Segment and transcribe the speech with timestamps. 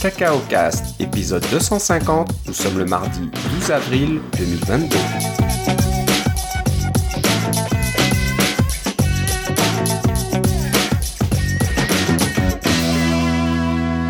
[0.00, 2.30] Cacao Cast, épisode 250.
[2.46, 3.20] Nous sommes le mardi
[3.58, 4.96] 12 avril 2022.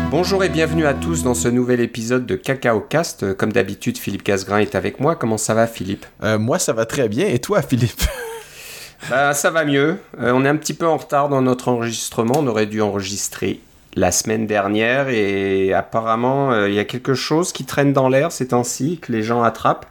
[0.09, 3.33] Bonjour et bienvenue à tous dans ce nouvel épisode de Cacao Cast.
[3.33, 5.17] Comme d'habitude, Philippe Casgrain est avec moi.
[5.17, 6.05] Comment ça va, Philippe?
[6.23, 7.27] Euh, moi, ça va très bien.
[7.27, 8.01] Et toi, Philippe?
[9.09, 9.97] Bah, ça va mieux.
[10.21, 12.35] Euh, on est un petit peu en retard dans notre enregistrement.
[12.37, 13.59] On aurait dû enregistrer
[13.95, 18.31] la semaine dernière et apparemment, euh, il y a quelque chose qui traîne dans l'air
[18.31, 19.85] ces temps-ci que les gens attrapent.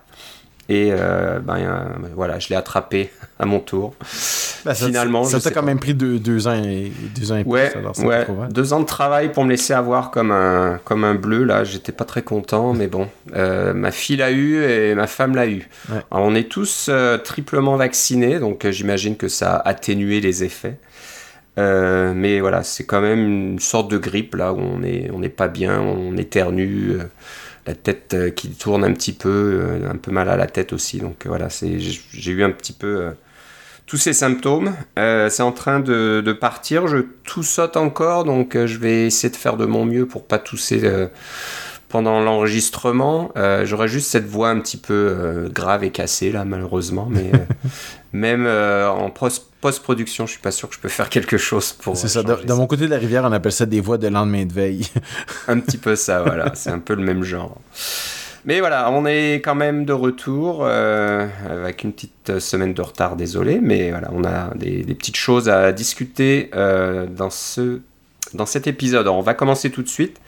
[0.69, 1.81] Et euh, ben, euh,
[2.15, 3.93] voilà, je l'ai attrapé à mon tour.
[4.65, 5.67] Ben, ça- Finalement, ça t'a quand pas.
[5.67, 7.79] même pris deux, deux ans et deux ans et Ouais, plus.
[7.81, 8.25] alors ouais.
[8.53, 11.91] deux ans de travail pour me laisser avoir comme un, comme un bleu, là, j'étais
[11.91, 15.69] pas très content, mais bon, Euh, ma fille l'a eu et ma femme l'a eu.
[15.91, 15.97] Ouais.
[16.13, 16.89] Alors, on est tous
[17.25, 20.77] triplement vaccinés, donc j'imagine que ça a atténué les effets.
[21.59, 24.81] Euh, mais voilà, c'est quand même une sorte de grippe, là, où on
[25.13, 27.05] on n'est pas bien, on éternue, euh,
[27.67, 30.73] la tête euh, qui tourne un petit peu, euh, un peu mal à la tête
[30.73, 33.13] aussi, donc euh, voilà, j'ai eu un petit peu...
[33.87, 34.73] tous ces symptômes.
[34.97, 36.87] C'est en train de, de partir.
[36.87, 40.81] Je toussote encore, donc je vais essayer de faire de mon mieux pour pas tousser
[41.91, 43.33] pendant l'enregistrement.
[43.37, 47.09] Euh, J'aurais juste cette voix un petit peu euh, grave et cassée là, malheureusement.
[47.11, 47.39] Mais euh,
[48.13, 51.97] même en post- post-production, je suis pas sûr que je peux faire quelque chose pour.
[51.97, 52.23] C'est ça.
[52.23, 54.87] Dans, mon côté de la rivière, on appelle ça des voix de lendemain de veille.
[55.49, 56.53] un petit peu ça, voilà.
[56.55, 57.59] C'est un peu le même genre.
[58.47, 63.17] Mais voilà, on est quand même de retour euh, avec une petite semaine de retard,
[63.17, 67.81] désolé, mais voilà, on a des, des petites choses à discuter euh, dans, ce,
[68.33, 69.03] dans cet épisode.
[69.03, 70.19] Alors, on va commencer tout de suite.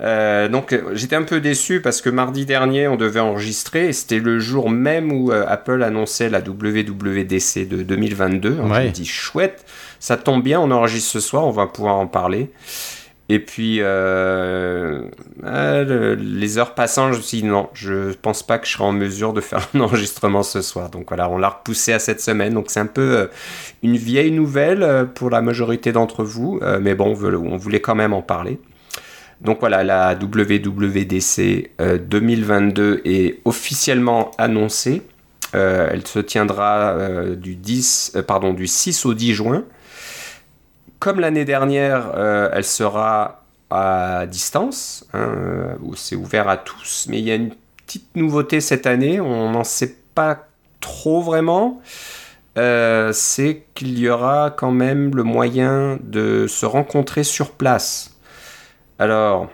[0.00, 3.92] Euh, donc, euh, j'étais un peu déçu parce que mardi dernier, on devait enregistrer et
[3.92, 8.52] c'était le jour même où euh, Apple annonçait la WWDC de 2022.
[8.54, 8.90] Alors, Je Ouais.
[8.90, 9.64] dis, chouette,
[10.00, 12.50] ça tombe bien, on enregistre ce soir, on va pouvoir en parler.
[13.30, 15.02] Et puis, euh,
[15.42, 18.84] le- les heures passant, je me suis dit non, je pense pas que je serai
[18.84, 20.88] en mesure de faire un enregistrement ce soir.
[20.88, 22.54] Donc voilà, on l'a repoussé à cette semaine.
[22.54, 23.28] Donc c'est un peu
[23.82, 27.94] une vieille nouvelle pour la majorité d'entre vous, mais bon, on, veut- on voulait quand
[27.94, 28.58] même en parler.
[29.40, 35.02] Donc voilà, la WWDC euh, 2022 est officiellement annoncée.
[35.54, 39.64] Euh, elle se tiendra euh, du, 10, euh, pardon, du 6 au 10 juin.
[40.98, 47.18] Comme l'année dernière, euh, elle sera à distance, hein, euh, c'est ouvert à tous, mais
[47.18, 47.52] il y a une
[47.86, 50.48] petite nouveauté cette année, on n'en sait pas
[50.80, 51.80] trop vraiment.
[52.56, 58.17] Euh, c'est qu'il y aura quand même le moyen de se rencontrer sur place.
[58.98, 59.48] Alors,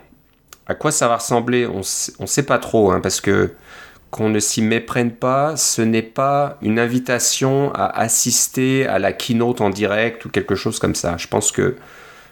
[0.66, 3.52] à quoi ça va ressembler On ne sait pas trop, hein, parce que
[4.10, 9.60] qu'on ne s'y méprenne pas, ce n'est pas une invitation à assister à la keynote
[9.60, 11.16] en direct ou quelque chose comme ça.
[11.16, 11.76] Je pense que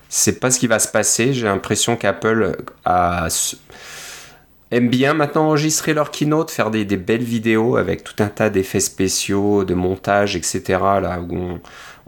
[0.09, 1.33] c'est pas ce qui va se passer.
[1.33, 2.57] J'ai l'impression qu'Apple
[4.71, 8.79] aime bien maintenant enregistrer leur keynote, faire des, belles vidéos avec tout un tas d'effets
[8.79, 10.63] spéciaux, de montage, etc.
[11.03, 11.59] Là où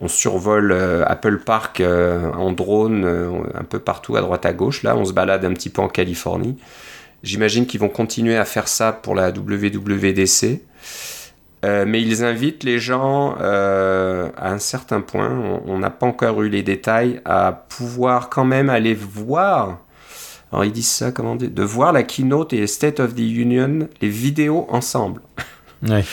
[0.05, 4.53] on survole euh, Apple Park euh, en drone euh, un peu partout à droite à
[4.53, 4.83] gauche.
[4.83, 6.59] Là, on se balade un petit peu en Californie.
[7.23, 10.61] J'imagine qu'ils vont continuer à faire ça pour la WWDC.
[11.87, 16.51] Mais ils invitent les gens à un certain point, on- on n'a pas encore eu
[16.51, 19.79] les détails, à pouvoir quand même aller voir,
[20.53, 23.89] alors ils disent ça, comment dire, de voir la keynote et State of the Union,
[24.03, 25.23] les vidéos ensemble.
[25.89, 26.05] Ouais.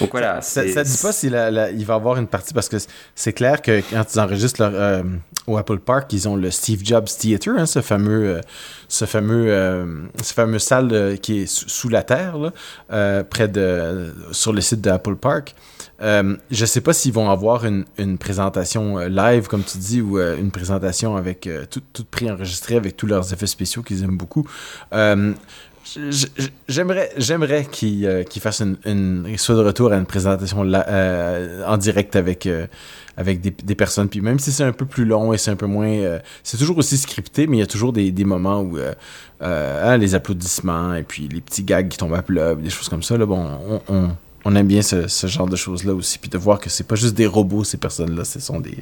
[0.00, 1.32] Donc voilà, Ça, ça dit pas s'il
[1.76, 2.76] il va avoir une partie parce que
[3.14, 5.02] c'est clair que quand ils enregistrent leur, euh,
[5.46, 8.40] au Apple Park, ils ont le Steve Jobs Theater, hein, ce fameux, euh,
[8.88, 14.14] ce fameux, euh, ce fameux salle qui est sous, sous la terre, là, près de,
[14.32, 15.54] sur le site de Apple Park.
[16.00, 20.18] Euh, je sais pas s'ils vont avoir une, une présentation live, comme tu dis, ou
[20.18, 24.16] euh, une présentation avec euh, tout, tout préenregistré avec tous leurs effets spéciaux qu'ils aiment
[24.16, 24.48] beaucoup.
[26.68, 31.76] J'aimerais, j'aimerais euh, qu'ils fassent une, une, soient de retour à une présentation euh, en
[31.76, 32.66] direct avec, euh,
[33.16, 34.08] avec des, personnes.
[34.08, 36.18] Puis même si c'est un peu plus long et c'est un peu moins.
[36.42, 38.78] c'est toujours aussi scripté, mais il y a toujours des, des moments où
[39.40, 43.02] hein, les applaudissements et puis les petits gags qui tombent à plat, des choses comme
[43.02, 43.16] ça.
[43.16, 43.46] Là, bon,
[43.88, 44.10] on, on,
[44.48, 46.18] on aime bien ce, genre de choses-là aussi.
[46.18, 48.78] Puis de voir que c'est pas juste des robots, ces personnes-là, ce sont des,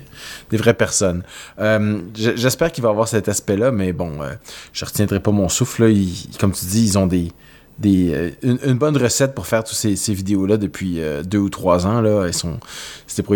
[0.52, 1.24] vraies personnes.
[1.58, 4.34] Euh, J'espère qu'il va avoir cet aspect-là, mais bon, euh,
[4.72, 5.92] je retiendrai pas mon souffle.
[6.38, 7.32] Comme tu dis, ils ont des
[7.78, 12.00] des, une, bonne recette pour faire toutes ces, vidéos-là depuis deux ou trois ans.
[12.00, 12.24] Là.
[12.26, 12.58] Elles sont,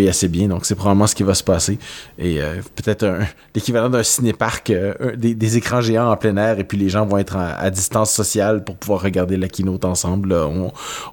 [0.09, 1.79] assez bien, donc c'est probablement ce qui va se passer.
[2.19, 2.39] Et
[2.75, 3.21] peut-être
[3.55, 4.73] l'équivalent d'un cinéparc,
[5.17, 8.65] des, écrans géants en plein air, et puis les gens vont être à, distance sociale
[8.65, 10.35] pour pouvoir regarder la keynote ensemble.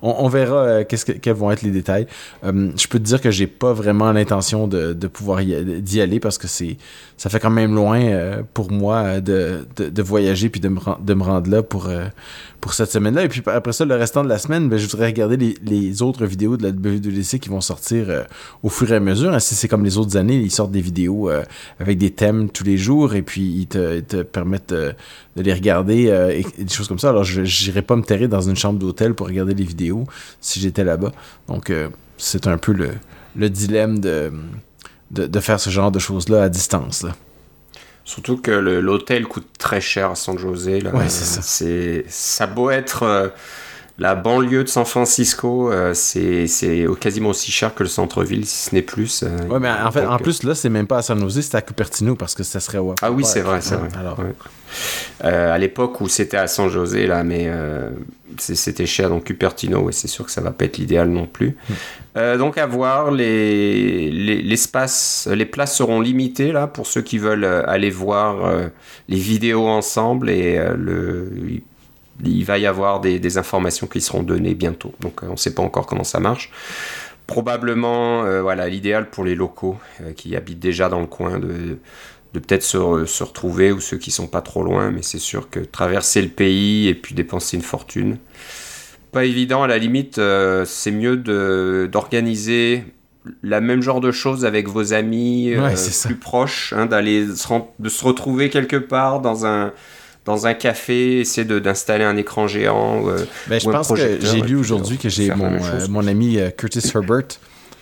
[0.02, 2.08] On, verra quels vont être les détails.
[2.44, 6.38] je peux te dire que j'ai pas vraiment l'intention de, de pouvoir d'y aller parce
[6.38, 6.78] que c'est
[7.18, 11.14] ça fait quand même loin euh, pour moi de, de, voyager puis de me, de
[11.16, 12.06] me rendre là pour, euh,
[12.62, 12.92] pour cette
[13.24, 16.26] Et puis après ça, le restant de la semaine, ben, je voudrais regarder les, autres
[16.26, 18.24] vidéos de la WWDC qui vont sortir euh,
[18.64, 19.34] au fur et à mesure.
[19.34, 21.30] Ainsi, c'est comme les autres années, ils sortent des vidéos
[21.80, 24.96] avec des thèmes tous les jours et puis ils te, te permettent de
[25.36, 27.10] les regarder et, des choses comme ça.
[27.10, 30.04] Alors, je n'irais pas me terrer dans une chambre d'hôtel pour regarder les vidéos
[30.42, 31.12] si j'étais là-bas.
[31.48, 31.72] Donc,
[32.18, 32.92] c'est un peu le,
[33.38, 37.06] le dilemme de, faire ce genre de choses-là à distance.
[38.08, 40.80] Surtout que l'hôtel coûte très cher à San José.
[40.80, 40.96] Là.
[40.96, 41.42] Ouais, c'est ça.
[41.42, 43.28] C'est, ça beau être euh,
[44.00, 46.48] la banlieue de San Francisco, euh, c'est,
[47.00, 49.24] quasiment aussi cher que le centre-ville, si ce n'est plus.
[49.24, 51.56] Euh, ouais, mais en fait, en plus, là, c'est même pas à San Jose, c'est
[51.56, 52.80] à Cupertino parce que ça serait.
[53.02, 53.90] ah oui, c'est vrai, c'est vrai.
[54.00, 54.20] Alors...
[55.22, 57.50] à l'époque où c'était à San José, là, mais
[58.38, 61.56] c'était cher, donc Cupertino, ouais, c'est sûr que ça va pas être l'idéal non plus.
[61.70, 61.74] Hmm.
[62.18, 67.44] Euh, donc à voir, les, les, les places seront limitées là pour ceux qui veulent
[67.44, 68.68] euh, aller voir euh,
[69.08, 71.32] les vidéos ensemble et le,
[72.24, 74.94] il, va y avoir des, des, informations qui seront données bientôt.
[75.00, 76.52] Donc on ne sait pas encore comment ça marche.
[77.28, 79.78] Probablement, voilà, l'idéal pour les locaux
[80.16, 81.78] qui habitent déjà dans le coin de,
[82.34, 85.50] de peut-être se, se, retrouver ou ceux qui sont pas trop loin, mais c'est sûr
[85.50, 88.18] que traverser le pays et puis dépenser une fortune,
[89.12, 89.64] pas évident.
[89.64, 91.18] À la limite, euh, c'est mieux
[91.88, 92.84] d'organiser
[93.44, 95.74] la même genre de choses avec vos amis euh,
[96.06, 99.74] plus proches, hein, d'aller de se retrouver quelque part dans un
[100.28, 103.10] dans un café, essayer d'installer un écran géant.
[103.10, 105.58] Euh, ben, je pense que j'ai lu aujourd'hui que j'ai mon,
[105.90, 107.40] mon ami Curtis Herbert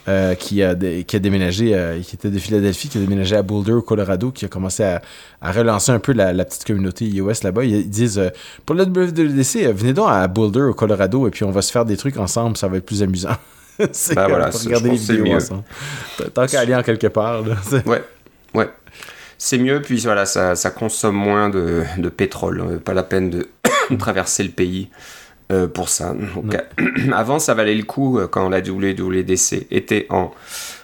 [0.08, 3.42] euh, qui, a qui a déménagé, euh, qui était de Philadelphie, qui a déménagé à
[3.42, 5.02] Boulder, au Colorado, qui a commencé à,
[5.42, 7.64] à relancer un peu la, la, petite communauté iOS là-bas.
[7.64, 8.30] Ils, disent euh,
[8.68, 11.86] pour le WWDC, venez donc à Boulder, au Colorado, et puis on va se faire
[11.86, 13.36] des trucs ensemble, ça va être plus amusant.
[13.94, 15.64] c'est ben voilà, regarder les vidéos ensemble.
[16.36, 17.42] Tant qu'à aller en quelque part.
[17.42, 17.56] Là,
[17.88, 18.04] ouais,
[18.54, 18.70] ouais.
[19.38, 22.80] C'est mieux, puis voilà, ça, ça consomme moins de, de pétrole.
[22.80, 23.50] Pas la peine de
[23.98, 24.90] traverser le pays.
[25.52, 26.16] Euh, pour ça.
[26.16, 26.58] Donc,
[27.14, 30.32] avant, ça valait le coup euh, quand la WWDC était en,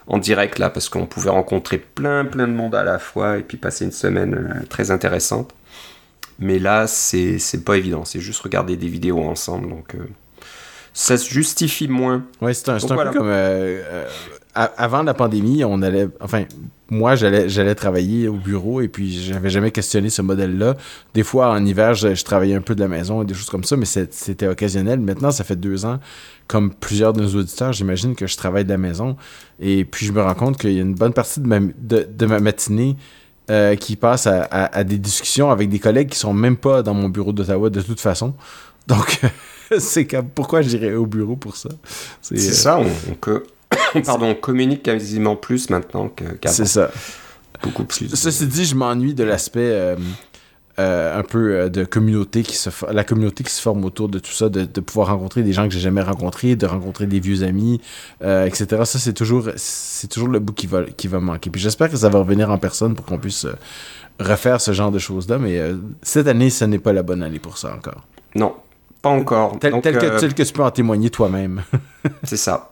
[0.05, 3.41] en direct là, parce qu'on pouvait rencontrer plein plein de monde à la fois et
[3.41, 5.55] puis passer une semaine euh, très intéressante.
[6.37, 8.05] Mais là, c'est pas évident.
[8.05, 9.67] C'est juste regarder des vidéos ensemble.
[9.67, 9.95] Donc,
[10.93, 12.23] ça se justifie moins.
[12.39, 13.31] Ouais, c'est un, un peu comme
[14.53, 16.43] avant la pandémie, on allait, enfin,
[16.91, 20.75] moi, j'allais, j'allais travailler au bureau et puis j'avais jamais questionné ce modèle-là.
[21.13, 23.63] Des fois, en hiver, je, travaillais un peu de la maison et des choses comme
[23.63, 24.99] ça, mais c'était occasionnel.
[24.99, 25.99] Maintenant, ça fait deux ans,
[26.47, 29.15] comme plusieurs de nos auditeurs, j'imagine que je travaille de la maison
[29.61, 32.25] et puis je me rends compte qu'il y a une bonne partie de ma, de,
[32.25, 32.97] ma matinée
[33.49, 37.07] euh, qui passe à, des discussions avec des collègues qui sont même pas dans mon
[37.07, 38.33] bureau d'Ottawa de toute façon.
[38.87, 39.21] Donc,
[39.79, 40.05] c'est
[40.35, 41.69] pourquoi j'irais au bureau pour ça?
[42.21, 43.41] C'est, ça, on, on,
[44.05, 46.53] Pardon, on communique quasiment plus maintenant qu'avant.
[46.53, 46.91] C'est ça.
[47.63, 48.15] Beaucoup plus.
[48.15, 49.95] Ceci dit, je m'ennuie de l'aspect euh,
[50.79, 54.17] euh, un peu euh, de communauté qui se la communauté qui se forme autour de
[54.17, 57.43] tout ça, de, pouvoir rencontrer des gens que j'ai jamais rencontrés, de rencontrer des vieux
[57.43, 57.79] amis,
[58.21, 58.65] etc.
[58.85, 61.49] Ça, c'est toujours, c'est toujours le bout qui va, qui va manquer.
[61.49, 63.45] Puis j'espère que ça va revenir en personne pour qu'on puisse
[64.19, 65.37] refaire ce genre de choses-là.
[65.37, 65.61] Mais
[66.01, 68.07] cette année, ce n'est pas la bonne année pour ça encore.
[68.33, 68.55] Non,
[69.01, 69.59] pas encore.
[69.59, 71.61] Tel, que, tel que tu peux en témoigner toi-même.
[72.23, 72.70] c'est ça.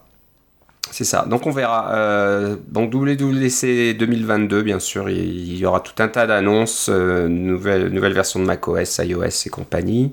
[0.90, 1.24] C'est ça.
[1.28, 1.92] Donc on verra.
[1.94, 7.88] Euh, donc WWDC 2022, bien sûr, il, y aura tout un tas d'annonces, euh, nouvelle,
[7.88, 10.12] nouvelle version de macOS, iOS et compagnie.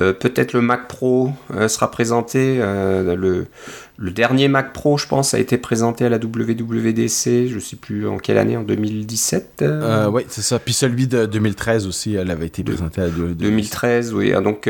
[0.00, 1.32] Euh, peut-être le Mac Pro
[1.68, 2.58] sera présenté.
[2.58, 3.46] Le,
[3.96, 7.48] le, dernier Mac Pro, je pense, a été présenté à la WWDC.
[7.48, 9.64] Je ne sais plus en quelle année, en 2017
[10.12, 10.58] Oui, c'est ça.
[10.58, 13.38] Puis celui de 2013 aussi, elle avait été présenté à la WWDC.
[13.38, 14.32] 2013, oui.
[14.42, 14.68] Donc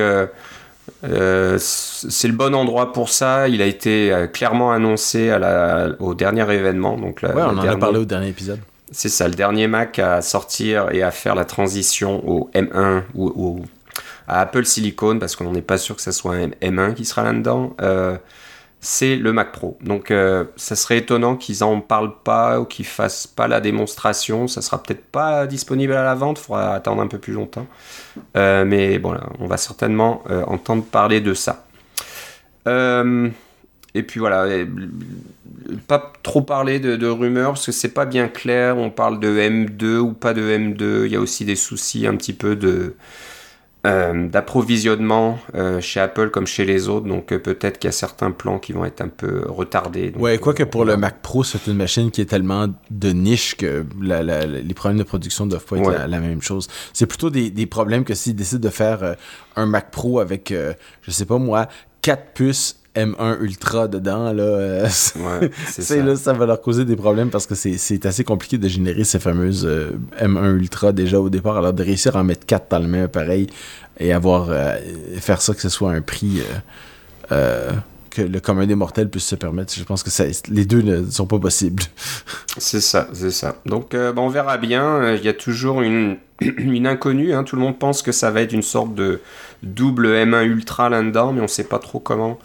[1.04, 3.48] euh, c'est le bon endroit pour ça.
[3.48, 6.96] Il a été euh, clairement annoncé à la, au dernier événement.
[6.96, 8.60] Donc ouais, on en a parlé au dernier épisode.
[8.90, 13.62] C'est ça, le dernier Mac à sortir et à faire la transition au M1 ou,
[14.26, 17.22] à Apple Silicon, parce qu'on n'est pas sûr que ce soit un M1 qui sera
[17.22, 17.74] là-dedans.
[17.80, 18.16] Euh,
[18.80, 19.76] c'est le Mac Pro.
[19.82, 24.46] Donc euh, ça serait étonnant qu'ils en parlent pas ou qu'ils fassent pas la démonstration.
[24.46, 27.66] Ça sera peut-être pas disponible à la vente, faudra attendre un peu plus longtemps.
[28.36, 31.66] Euh, mais bon, on va certainement euh, entendre parler de ça.
[32.66, 34.46] et puis voilà,
[35.86, 38.76] pas trop parler de, de rumeurs parce que c'est pas bien clair.
[38.78, 41.06] On parle de M2 ou pas de M2.
[41.06, 42.94] Il y a aussi des soucis un petit peu de
[44.28, 48.30] d'approvisionnement euh, chez Apple comme chez les autres, donc euh, peut-être qu'il y a certains
[48.30, 50.12] plans qui vont être un peu retardés.
[50.18, 53.56] ouais, quoi que pour le Mac Pro, c'est une machine qui est tellement de niche
[53.56, 56.68] que les problèmes de production ne doivent pas être la, même chose.
[56.92, 59.16] C'est plutôt des, des, problèmes que s'ils décident de faire
[59.56, 60.52] un Mac Pro avec,
[61.02, 61.68] je sais pas moi,
[62.02, 65.96] quatre puces M1 Ultra dedans, là, euh, ça.
[65.96, 69.20] Là, ça va leur causer des problèmes parce que c'est assez compliqué de générer ces
[69.20, 71.56] fameuses euh, M1 Ultra déjà au départ.
[71.56, 73.46] Alors de réussir à en mettre 4 dans le même appareil
[74.00, 74.76] et avoir euh,
[75.18, 76.42] faire ça que ce soit un prix
[78.10, 81.08] que le commun des mortels puisse se permettre, je pense que ça, les deux ne
[81.10, 81.82] sont pas possibles.
[82.56, 83.56] c'est ça, c'est ça.
[83.66, 85.14] Donc on verra bien.
[85.14, 87.34] Il y a toujours une, une inconnue.
[87.34, 87.44] Hein.
[87.44, 89.20] Tout le monde pense que ça va être une sorte de
[89.62, 92.38] double M1 Ultra là-dedans, mais on ne sait pas trop comment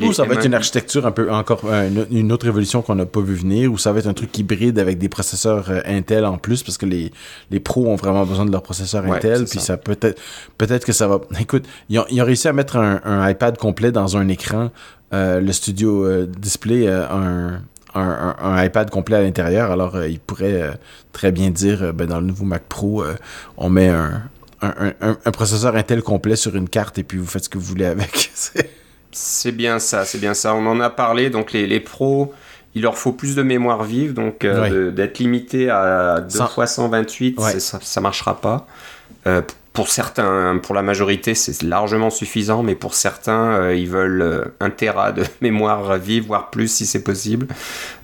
[0.00, 1.62] ou ça va être une architecture un peu encore
[2.10, 4.78] une autre évolution qu'on n'a pas vu venir, ou ça va être un truc hybride
[4.78, 7.10] avec des processeurs euh, Intel en plus, parce que les,
[7.50, 10.20] les pros ont vraiment besoin de leurs processeurs Intel, puis ça, peut-être
[10.58, 11.20] peut-être que ça va.
[11.40, 14.70] Écoute, ils ont, ils ont réussi à mettre un, un, iPad complet dans un écran.
[15.12, 17.60] Euh, le studio euh, display un,
[17.94, 20.78] un, un, iPad complet à l'intérieur, alors ils pourraient
[21.10, 23.02] très bien dire ben, dans le nouveau Mac Pro,
[23.56, 24.22] on met un,
[24.62, 27.64] un, un, processeur Intel complet sur une carte et puis vous faites ce que vous
[27.64, 28.30] voulez avec.
[29.12, 30.54] C'est bien ça, c'est bien ça.
[30.54, 32.32] On en a parlé, donc les, les pros,
[32.74, 37.40] il leur faut plus de mémoire vive, donc euh, d'être limité à 2 fois 128,
[37.40, 38.66] ça, ça marchera pas.
[39.26, 44.52] Euh, pour certains, pour la majorité, c'est largement suffisant, mais pour certains, euh, ils veulent
[44.60, 47.48] un Tera de mémoire vive, voire plus si c'est possible.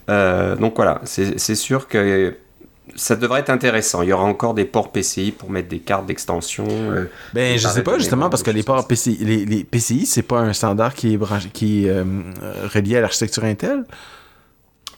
[0.08, 2.34] donc voilà, c'est sûr que
[2.94, 4.02] ça devrait être intéressant.
[4.02, 6.66] Il y aura encore des ports PCI pour mettre des cartes d'extension.
[6.68, 10.22] Euh, ben, je sais pas, justement, parce que les ports PCI, les, les PCI, c'est
[10.22, 12.04] pas un standard qui est, qui euh,
[12.72, 13.84] relié à l'architecture Intel?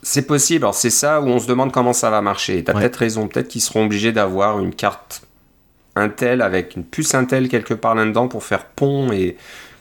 [0.02, 0.64] C'est possible.
[0.64, 2.62] Alors, c'est ça où on se demande comment ça va marcher.
[2.62, 3.26] Tu as peut-être raison.
[3.26, 5.22] Peut-être qu'ils seront obligés d'avoir une carte
[5.96, 9.36] Intel avec une puce Intel quelque part là-dedans pour faire pont et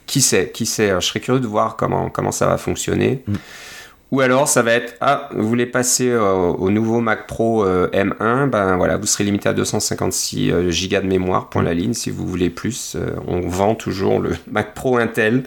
[0.06, 0.92] qui sait, qui sait.
[0.94, 3.22] je serais curieux de voir comment, comment ça va fonctionner.
[3.26, 3.34] Mm.
[4.10, 7.88] Ou alors ça va être ah vous voulez passer euh, au nouveau Mac Pro euh,
[7.90, 11.92] M1 ben voilà vous serez limité à 256 euh, gigas de mémoire pour la ligne
[11.92, 12.96] si vous voulez plus
[13.26, 15.42] on vend toujours le Mac Pro Intel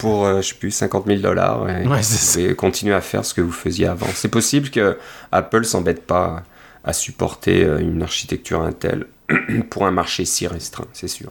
[0.00, 3.86] pour je sais plus 50 000 dollars et, continuer à faire ce que vous faisiez
[3.86, 4.06] avant.
[4.14, 4.96] C'est possible que
[5.30, 6.42] Apple s'embête pas
[6.84, 9.06] à supporter une architecture Intel
[9.70, 11.30] pour un marché si restreint c'est sûr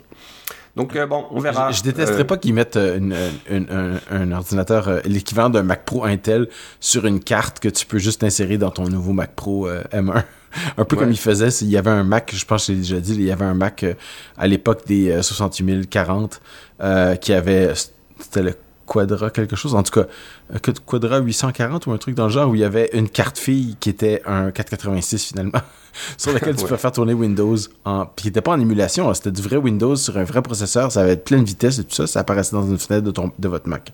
[0.80, 1.72] donc, euh, bon, on verra.
[1.72, 3.28] Je, détesterais euh, pas qu'ils mettent euh,
[4.10, 6.48] un, ordinateur, l'équivalent d'un Mac Pro Intel,
[6.80, 10.24] sur une carte que tu peux juste insérer dans ton nouveau Mac Pro M1.
[10.78, 13.00] un peu comme il faisait, il y avait un Mac, je pense que j'ai déjà
[13.02, 13.86] dit, il y avait un Mac
[14.38, 16.40] à l'époque des 68040
[17.20, 17.74] qui avait,
[18.18, 18.54] c'était le
[18.90, 20.08] Quadra quelque chose, en tout cas,
[20.86, 23.78] Quadra 840 ou un truc dans le genre où il y avait une carte fille
[23.80, 25.62] qui était un 486 finalement.
[26.18, 27.56] sur lequel tu peux faire tourner Windows.
[27.86, 28.06] En...
[28.06, 31.02] Puis qui n'était pas en émulation, c'était du vrai Windows sur un vrai processeur, ça
[31.02, 33.32] avait pleine vitesse et tout ça, ça apparaissait dans une fenêtre de, ton...
[33.38, 33.94] de votre Mac.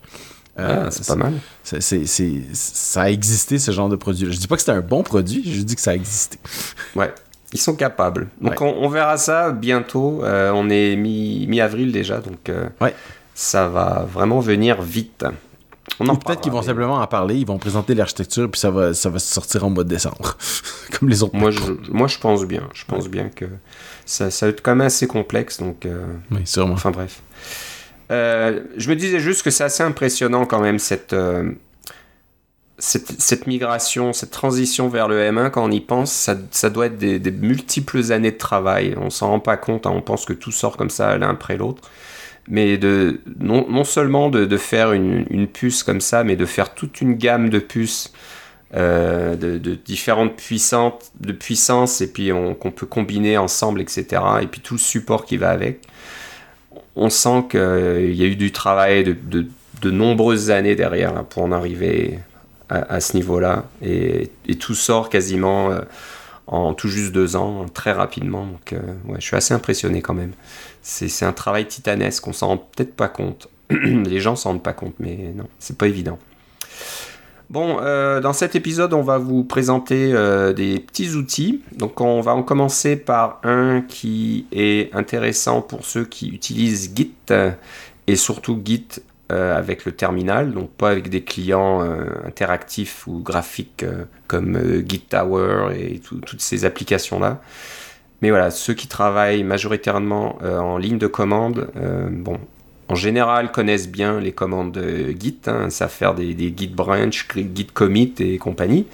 [0.58, 1.34] Euh, ah, c'est pas mal.
[1.64, 4.32] Ça a existé, ce genre de produit.
[4.32, 6.40] Je dis pas que c'était un bon produit, je dis que ça a existé.
[6.96, 7.14] Ouais,
[7.52, 8.30] ils sont capables.
[8.40, 10.24] Donc on, verra ça bientôt.
[10.24, 12.96] Euh, on est mi-avril déjà, donc euh, ouais.
[13.36, 15.25] Ça va vraiment venir vite.
[16.00, 19.20] Peut-être qu'ils vont simplement en parler, ils vont présenter l'architecture, puis ça va, ça va
[19.20, 20.38] sortir en mois de décembre.
[20.92, 21.36] Comme les autres.
[21.36, 21.62] Moi je,
[21.92, 22.68] moi, je pense bien.
[22.74, 23.46] Je pense bien que
[24.06, 25.60] ça, ça va être quand même assez complexe.
[25.60, 26.74] Donc, euh, oui, sûrement.
[26.74, 27.22] Enfin, bref.
[28.12, 31.51] Euh, je me disais juste que c'est assez impressionnant quand même cette, euh,
[32.77, 35.50] cette, cette, migration, cette transition vers le M1.
[35.50, 38.96] Quand on y pense, ça, ça doit être des, des, multiples années de travail.
[38.98, 39.86] On s'en rend pas compte.
[39.88, 39.94] Hein.
[39.94, 41.89] On pense que tout sort comme ça l'un après l'autre
[42.48, 46.46] mais de non, non seulement de, de faire une, une, puce comme ça, mais de
[46.46, 48.14] faire toute une gamme de puces
[48.75, 54.22] euh, de, différentes puissantes, de puissances et puis qu'on peut combiner ensemble, etc.
[54.42, 55.82] Et puis tout le support qui va avec.
[56.96, 59.46] On sent qu'il euh, y a eu du travail de, de,
[59.82, 62.20] de nombreuses années derrière là, pour en arriver
[62.68, 63.66] à, ce niveau-là.
[63.84, 65.82] Et, et, tout sort quasiment euh,
[66.48, 68.46] en tout juste deux ans, très rapidement.
[68.46, 68.80] Donc euh,
[69.18, 70.34] je suis assez impressionné quand même
[70.86, 73.50] c'est un travail titanesque, on s'en rend peut-être pas compte.
[73.70, 76.20] Les gens s'en rendent pas compte, mais non, c'est pas évident.
[77.50, 81.62] Bon, euh, dans cet épisode, on va vous présenter euh, des petits outils.
[81.75, 87.14] Donc, on va en commencer par un qui est intéressant pour ceux qui utilisent Git
[88.08, 88.88] et surtout Git
[89.32, 91.82] euh, avec le terminal, donc pas avec des clients
[92.25, 93.86] interactifs ou graphiques
[94.27, 97.41] comme Git Tower et toutes ces applications-là.
[98.22, 102.39] Mais voilà, ceux qui travaillent majoritairement euh, en ligne de commande, euh, bon,
[102.88, 104.82] en général connaissent bien les commandes
[105.20, 108.88] Git, hein, savent faire des, Git branch, Git commit et compagnie.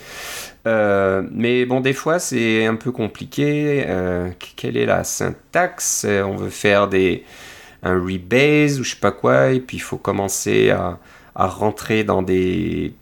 [0.67, 3.85] Euh, mais bon, des fois c'est un peu compliqué.
[4.55, 6.05] quelle est la syntaxe?
[6.05, 7.23] On veut faire des
[7.83, 10.99] un rebase ou je sais pas quoi, et puis il faut commencer à,
[11.35, 12.93] rentrer dans des,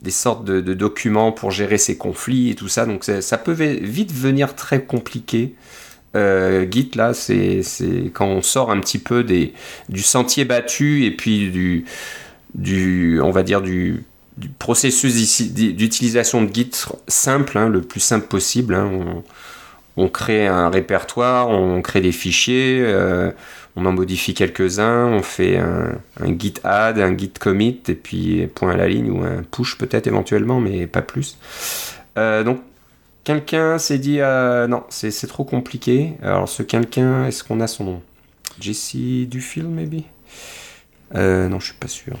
[0.00, 2.86] des sortes de, documents pour gérer ces conflits et tout ça.
[2.86, 5.54] Donc ça, peut vite venir très compliqué.
[6.14, 7.62] Euh, Git là, c'est
[8.12, 9.52] quand on sort un petit peu des,
[9.88, 11.84] du sentier battu et puis
[12.54, 14.04] du, on va dire du,
[14.36, 15.14] du processus
[15.52, 16.70] d'utilisation de Git
[17.08, 18.74] simple, hein, le plus simple possible.
[18.74, 18.90] Hein.
[18.92, 19.24] On,
[20.04, 22.80] on, crée un répertoire, on crée des fichiers.
[22.82, 23.30] Euh,
[23.76, 25.98] on en modifie quelques-uns, on fait un,
[26.38, 30.06] git add, un git commit, et puis point à la ligne, ou un push peut-être
[30.06, 31.38] éventuellement, mais pas plus.
[32.18, 32.60] Euh, donc
[33.24, 36.12] quelqu'un s'est dit, euh, non, c'est trop compliqué.
[36.22, 38.02] Alors ce quelqu'un, est-ce qu'on a son nom?
[38.60, 40.02] Jesse Duffield, maybe?
[41.14, 42.18] Euh, Non, je suis pas sûr.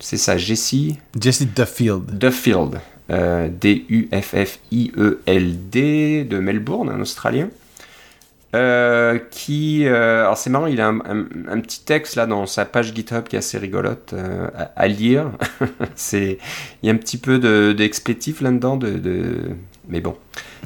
[0.00, 0.94] c'est ça, Jesse?
[1.20, 2.16] Jesse Duffield.
[2.16, 2.80] Duffield.
[3.08, 3.84] D-U-F-F-I-E-L-D
[6.24, 7.48] de Melbourne, un Australien.
[8.54, 12.92] Euh, qui, euh, alors c'est marrant, il a un, petit texte là dans sa page
[12.94, 15.30] GitHub qui est assez rigolote euh, à, lire.
[15.94, 16.36] c'est,
[16.82, 17.38] il y a un petit peu
[17.72, 19.36] d'explétif là-dedans, de, de,
[19.88, 20.18] mais bon,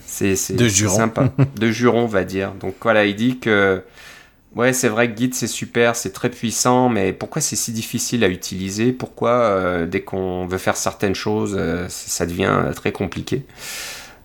[0.04, 2.52] c'est, c'est, sympa, de juron on va dire.
[2.54, 3.84] Donc voilà, il dit que
[4.56, 8.24] ouais, c'est vrai que Git c'est super, c'est très puissant, mais pourquoi c'est si difficile
[8.24, 8.90] à utiliser?
[8.92, 13.44] Pourquoi dès qu'on veut faire certaines choses, ça devient très compliqué?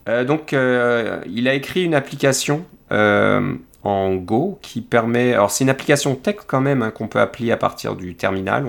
[0.07, 5.33] Donc, il a écrit une application euh, en Go qui permet.
[5.33, 8.67] Alors, c'est une application tech quand même hein, qu'on peut appliquer à partir du terminal.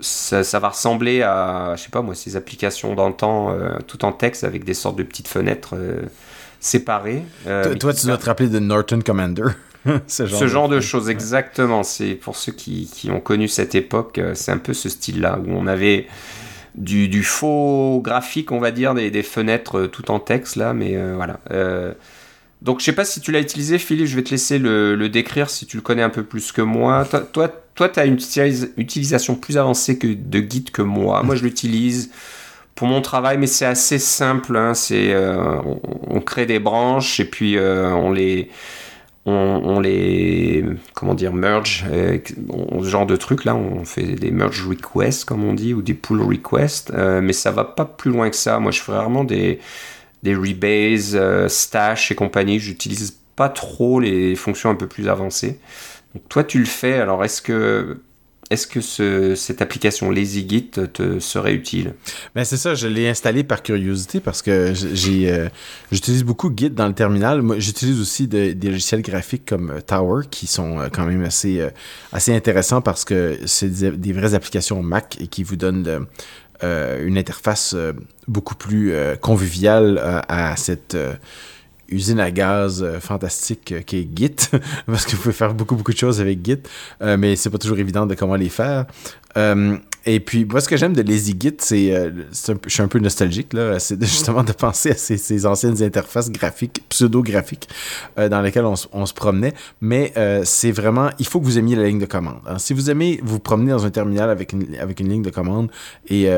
[0.00, 4.44] ça, va ressembler à, je sais pas moi, ces applications d'antan, euh, tout en texte
[4.44, 6.02] avec des sortes de petites fenêtres euh,
[6.60, 7.24] séparées.
[7.80, 9.44] toi, tu dois te rappeler de Norton Commander.
[10.06, 11.82] ce genre, de, choses, exactement.
[11.82, 15.50] C'est pour ceux qui, qui, ont connu cette époque, c'est un peu ce style-là où
[15.50, 16.06] on avait
[16.76, 20.96] du, du, faux graphique, on va dire, des, des, fenêtres tout en texte là, mais
[21.16, 21.40] voilà.
[22.62, 25.50] Donc je sais pas si tu l'as utilisé, Philippe, je vais te laisser le, décrire
[25.50, 27.04] si tu le connais un peu plus que moi.
[27.32, 28.18] Toi, tu as une
[28.76, 31.24] utilisation plus avancée que de Git que moi.
[31.24, 32.10] Moi, je l'utilise
[32.76, 34.56] pour mon travail, mais c'est assez simple.
[34.56, 34.74] Hein.
[34.92, 35.60] Euh,
[36.08, 38.48] on, crée des branches et puis euh, on les,
[39.26, 40.64] on, les,
[40.94, 42.18] comment dire, merge, euh,
[42.80, 43.56] ce genre de trucs là.
[43.56, 47.64] On fait des merge requests, comme on dit, ou des pull requests, mais ça va
[47.64, 48.60] pas plus loin que ça.
[48.60, 49.58] Moi, je fais vraiment des
[50.22, 52.58] des rebase, euh, stash et compagnie.
[52.58, 55.58] J'utilise pas trop les fonctions un peu plus avancées.
[56.28, 56.94] Toi, tu le fais.
[56.94, 57.98] Alors, est-ce que
[58.50, 61.94] est-ce que ce, cette application LazyGit te serait utile?
[62.34, 65.48] Ben c'est ça, je l'ai installé par curiosité parce que euh,
[65.90, 67.42] j'utilise beaucoup Git dans le terminal.
[67.58, 71.66] J'utilise aussi des logiciels graphiques comme euh, Tower qui sont quand même assez
[72.12, 76.06] assez intéressants parce que c'est des, vraies applications Mac et qui vous donnent
[76.62, 77.92] euh, une interface euh,
[78.28, 80.96] beaucoup plus euh, conviviale à cette
[81.88, 84.36] usine à gaz fantastique qui est Git,
[84.86, 86.62] parce que vous pouvez faire beaucoup, beaucoup de choses avec Git,
[87.00, 88.86] mais c'est pas toujours évident de comment les faire.
[90.04, 92.10] Et puis, moi, ce que j'aime de Lazy Git, c'est, euh,
[92.66, 96.82] je suis un peu nostalgique, là, c'est justement de penser à ces, anciennes interfaces graphiques,
[96.88, 97.68] pseudo-graphiques,
[98.18, 99.54] euh, dans lesquelles on, se promenait.
[99.80, 102.40] Mais euh, c'est vraiment, il faut que vous aimiez la ligne de commande.
[102.46, 102.58] Hein.
[102.58, 105.70] Si vous aimez vous promener dans un terminal avec une, avec une ligne de commande
[106.08, 106.28] et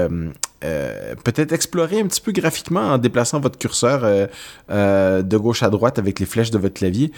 [1.25, 4.29] peut-être explorer un petit peu graphiquement en déplaçant votre curseur
[4.71, 7.13] de gauche à droite avec les flèches de votre clavier,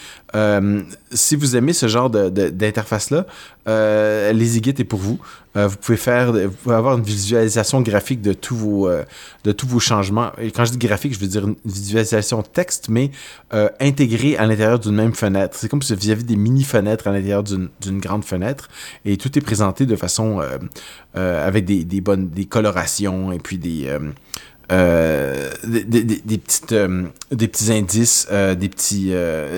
[1.13, 3.27] si vous aimez ce genre d'interface-là,
[3.67, 5.21] Lazy Git est pour vous.
[5.57, 9.05] Euh, vous pouvez faire, vous avoir une visualisation graphique de tous vos, euh,
[9.45, 10.33] de tous vos changements.
[10.39, 13.11] Et quand je dis graphique, je veux dire une visualisation texte, mais
[13.55, 15.57] euh, intégrée à l'intérieur d'une même fenêtre.
[15.59, 18.69] C'est comme si vous aviez des mini fenêtres à l'intérieur d'une grande fenêtre,
[19.05, 20.43] et tout est présenté de façon
[21.15, 23.89] avec des, des bonnes, des colorations et puis des
[24.71, 26.75] des, des, petites,
[27.31, 29.13] des petits indices, des, petits,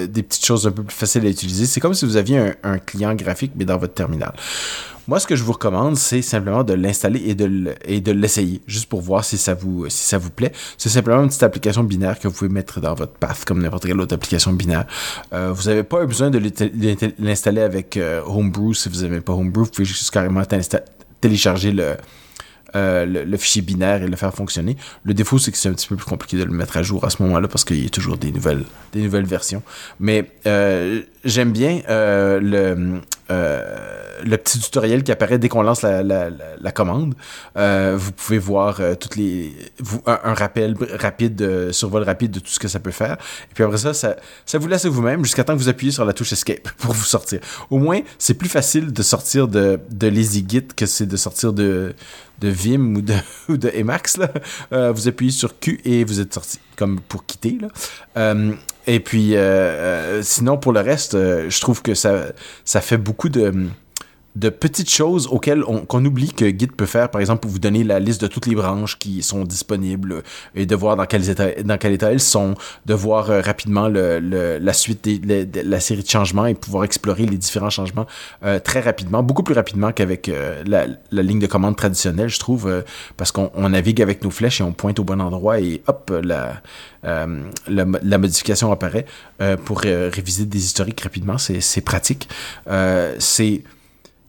[0.09, 1.67] des petites choses un peu plus faciles à utiliser.
[1.67, 4.33] C'est comme si vous aviez un, client graphique, mais dans votre terminal.
[5.09, 7.35] Moi, ce que je vous recommande, c'est simplement de l'installer
[7.85, 10.53] et de l'essayer, juste pour voir si ça vous si ça vous plaît.
[10.77, 13.87] C'est simplement une petite application binaire que vous pouvez mettre dans votre path comme n'importe
[13.87, 14.85] quelle autre application binaire.
[15.33, 16.39] Euh, vous n'avez pas besoin de
[17.19, 19.65] l'installer avec euh, Homebrew si vous n'avez pas Homebrew.
[19.65, 20.43] Vous pouvez juste carrément
[21.23, 21.95] télécharger le
[22.77, 24.77] euh, le, fichier binaire et le faire fonctionner.
[25.03, 27.05] Le défaut, c'est que c'est un petit peu plus compliqué de le mettre à jour
[27.05, 29.63] à ce moment-là parce qu'il y a toujours des nouvelles, des nouvelles versions.
[30.01, 33.01] Mais euh, j'aime bien euh, le,
[34.25, 37.15] le petit tutoriel qui apparaît dès qu'on lance la, commande.
[37.55, 39.53] vous pouvez voir toutes les
[40.07, 43.15] un, rappel rapide, survol rapide de tout ce que ça peut faire.
[43.51, 46.13] Et puis après ça, ça, vous laisse vous-même jusqu'à temps que vous appuyez sur la
[46.13, 47.41] touche Escape pour vous sortir.
[47.71, 51.95] Au moins, c'est plus facile de sortir de, de LazyGit que c'est de sortir de
[52.43, 52.97] Vim
[53.49, 54.19] ou de, Emacs,
[54.73, 57.59] euh, vous appuyez sur Q et vous êtes sorti, comme pour quitter.
[58.89, 59.35] Euh, Et puis,
[60.23, 62.27] sinon, pour le reste, je trouve que ça,
[62.65, 63.69] ça fait beaucoup de
[64.39, 67.59] de petites choses auxquelles on, qu'on oublie que Git peut faire, par exemple, pour vous
[67.59, 70.23] donner la liste de toutes les branches qui sont disponibles
[70.55, 72.55] et de voir dans quel état, dans quel état elles sont,
[72.87, 77.37] de voir euh, rapidement la suite de la série de changements et pouvoir explorer les
[77.37, 78.07] différents changements
[78.45, 82.85] euh, très rapidement, beaucoup plus rapidement qu'avec euh, la, ligne de commande traditionnelle, je trouve,
[83.17, 86.13] parce qu'on on navigue avec nos flèches et on pointe au bon endroit et hop,
[86.23, 86.61] la,
[87.03, 87.27] la,
[87.67, 89.07] la, modification apparaît
[89.65, 91.39] pour réviser des historiques rapidement.
[91.39, 92.29] C'est, c'est pratique.
[93.19, 93.63] c'est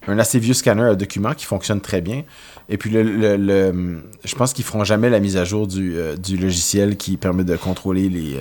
[0.07, 2.23] un, assez vieux scanner à documents qui fonctionne très bien.
[2.69, 6.37] Et puis, le, le, je pense qu'ils feront jamais la mise à jour du, du
[6.37, 8.37] logiciel qui permet de contrôler les.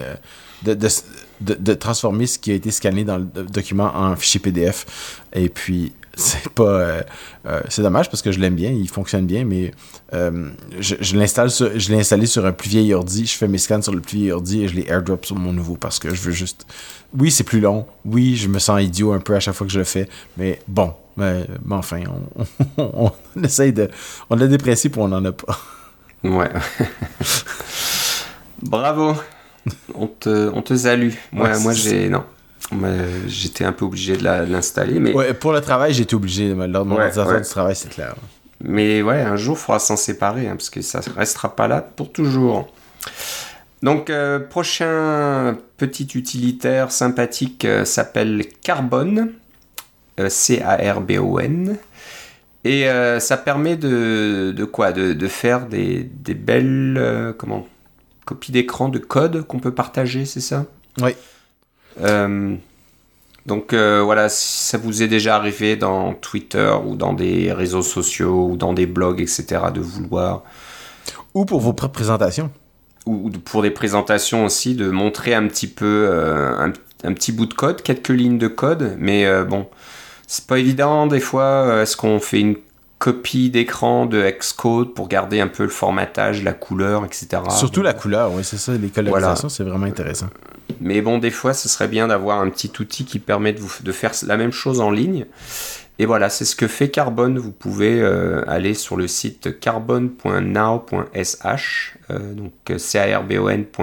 [0.64, 0.90] de, de
[1.42, 5.22] de, transformer ce qui a été scanné dans le document en fichier PDF.
[5.34, 6.64] Et puis, c'est pas.
[6.64, 7.02] Euh,
[7.46, 9.72] euh, c'est dommage parce que je l'aime bien, il fonctionne bien, mais
[10.14, 13.58] euh, je, je l'installe je l'ai installé sur un plus vieil ordi, je fais mes
[13.58, 16.14] scans sur le plus vieil ordi et je les airdrop sur mon nouveau parce que
[16.14, 16.66] je veux juste.
[17.18, 17.86] Oui, c'est plus long.
[18.04, 20.60] Oui, je me sens idiot un peu à chaque fois que je le fais, mais
[20.68, 20.94] bon.
[21.18, 22.04] Mais, enfin,
[22.78, 23.90] on, on, essaye de.
[24.30, 25.60] On a des principes ou on n'en a pas.
[26.24, 26.50] Ouais.
[28.62, 29.16] Bravo
[29.96, 31.12] on te, on te salue.
[31.32, 32.10] Moi, moi j'ai.
[32.10, 32.24] Non.
[33.28, 35.00] J'étais un peu obligé de l'installer.
[35.00, 35.14] Mais...
[35.14, 36.54] Ouais, pour le travail, j'étais obligé.
[36.54, 38.16] Lors de mon ordinateur du travail, c'est clair.
[38.62, 41.82] Mais ouais, un jour, il faudra s'en séparer, hein, parce que ça restera pas là
[41.82, 42.68] pour toujours.
[43.84, 49.30] Donc, euh, prochain petit utilitaire sympathique euh, s'appelle Carbon.
[50.20, 51.78] Euh, C-A-R-B-O-N.
[52.64, 52.86] Et
[53.20, 54.92] ça permet de, de quoi?
[54.92, 57.34] De, de, faire des, des belles.
[57.38, 57.66] comment?
[58.26, 60.66] Copie d'écran de code qu'on peut partager, c'est ça?
[61.02, 61.12] Oui.
[62.02, 62.56] Euh,
[63.46, 67.82] donc euh, voilà, si ça vous est déjà arrivé dans Twitter ou dans des réseaux
[67.82, 70.44] sociaux ou dans des blogs, etc., de vouloir...
[71.34, 72.52] Ou pour vos propres présentations.
[73.06, 76.74] Ou pour des présentations aussi, de montrer un petit peu euh, un,
[77.06, 79.68] un, petit bout de code, quelques lignes de code, mais bon,
[80.28, 81.82] c'est pas évident des fois.
[81.82, 82.58] Est-ce qu'on fait une
[83.00, 87.42] copie d'écran de Xcode pour garder un peu le formatage, la couleur, etc.
[87.50, 88.74] Surtout la couleur, oui, c'est ça.
[88.74, 90.28] Les colorisations, c'est vraiment intéressant.
[90.82, 93.72] Mais bon, des fois, ce serait bien d'avoir un petit outil qui permet de, vous,
[93.82, 95.26] de faire la même chose en ligne.
[96.00, 97.34] Et voilà, c'est ce que fait Carbon.
[97.36, 103.50] Vous pouvez euh, aller sur le site carbon.now.sh, euh, donc c a r b o
[103.50, 103.78] n.now.sh.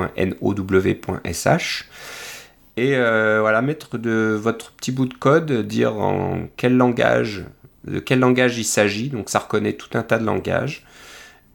[2.76, 7.44] Et euh, voilà, mettre de votre petit bout de code, dire en quel langage
[7.84, 9.08] de quel langage il s'agit.
[9.10, 10.84] Donc ça reconnaît tout un tas de langages.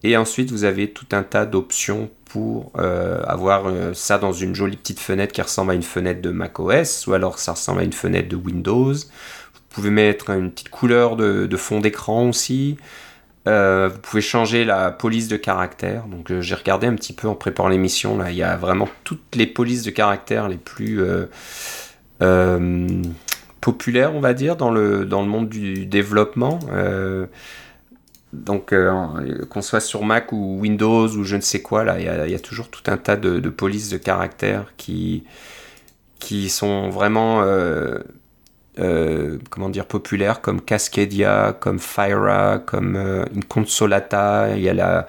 [0.03, 4.55] Et ensuite, vous avez tout un tas d'options pour euh, avoir euh, ça dans une
[4.55, 7.83] jolie petite fenêtre qui ressemble à une fenêtre de macOS, ou alors ça ressemble à
[7.83, 8.93] une fenêtre de Windows.
[8.93, 12.77] Vous pouvez mettre une petite couleur de, fond d'écran aussi.
[13.47, 16.05] Euh, vous pouvez changer la police de caractère.
[16.05, 18.17] Donc j'ai regardé un petit peu en préparant l'émission.
[18.17, 21.01] Là, il y a vraiment toutes les polices de caractère les plus
[23.61, 26.59] populaire, on va dire, dans le, dans le monde du développement.
[26.71, 27.27] Euh,
[28.33, 32.31] donc, euh, qu'on soit sur Mac ou Windows ou je ne sais quoi, là, il
[32.31, 35.23] y, a, toujours tout un tas de, polices de caractères qui,
[36.19, 37.43] qui sont vraiment
[38.77, 42.95] euh, comment dire populaires comme Cascadia, comme Fyra, comme
[43.35, 44.55] Inconsolata.
[44.55, 45.07] Il y a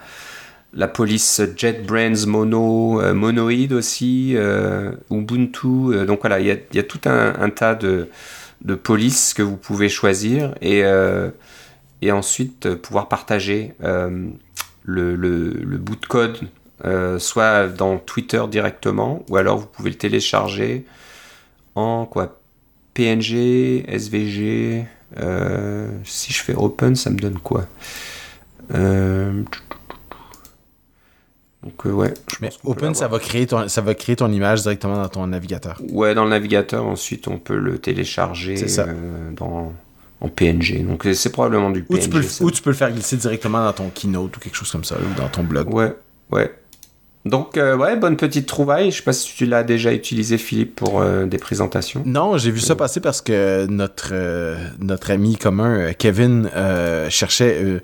[0.73, 5.67] la police JetBrains Mono, euh, Monoid aussi, euh, Ubuntu.
[5.67, 8.09] Euh, donc voilà, il y a, tout un, tas de,
[8.63, 10.85] de, polices que vous pouvez choisir et,
[12.11, 16.39] ensuite pouvoir partager le, le, bout de code,
[17.19, 20.85] soit dans Twitter directement, ou alors vous pouvez le télécharger
[21.75, 22.40] en quoi
[23.01, 24.85] PNG, SVG.
[26.05, 27.67] si je fais open, ça me donne quoi?
[31.63, 32.15] Donc euh, ouais.
[32.41, 35.81] Mais Open, ça va, créer ton, ça va créer ton image directement dans ton navigateur.
[35.91, 39.73] Ouais, dans le navigateur, ensuite on peut le télécharger euh, dans,
[40.21, 40.87] en PNG.
[40.87, 41.99] Donc euh, c'est probablement du PNG.
[41.99, 44.41] Ou tu, peux le, ou tu peux le faire glisser directement dans ton Keynote ou
[44.41, 45.73] quelque chose comme ça, ou dans ton blog.
[45.73, 45.95] Ouais,
[46.31, 46.55] ouais.
[47.27, 48.91] Donc, ouais, bonne petite trouvaille.
[48.91, 52.03] Je sais pas si tu l'as déjà utilisé, Philippe, pour des présentations.
[52.07, 54.15] Non, j'ai vu ça passer parce que notre,
[54.81, 56.49] notre ami commun, Kevin,
[57.11, 57.83] cherchait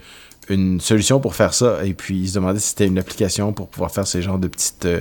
[0.49, 1.85] une solution pour faire ça.
[1.85, 4.49] Et puis, il se demandait si c'était une application pour pouvoir faire ces genres de
[4.49, 5.01] petites, euh,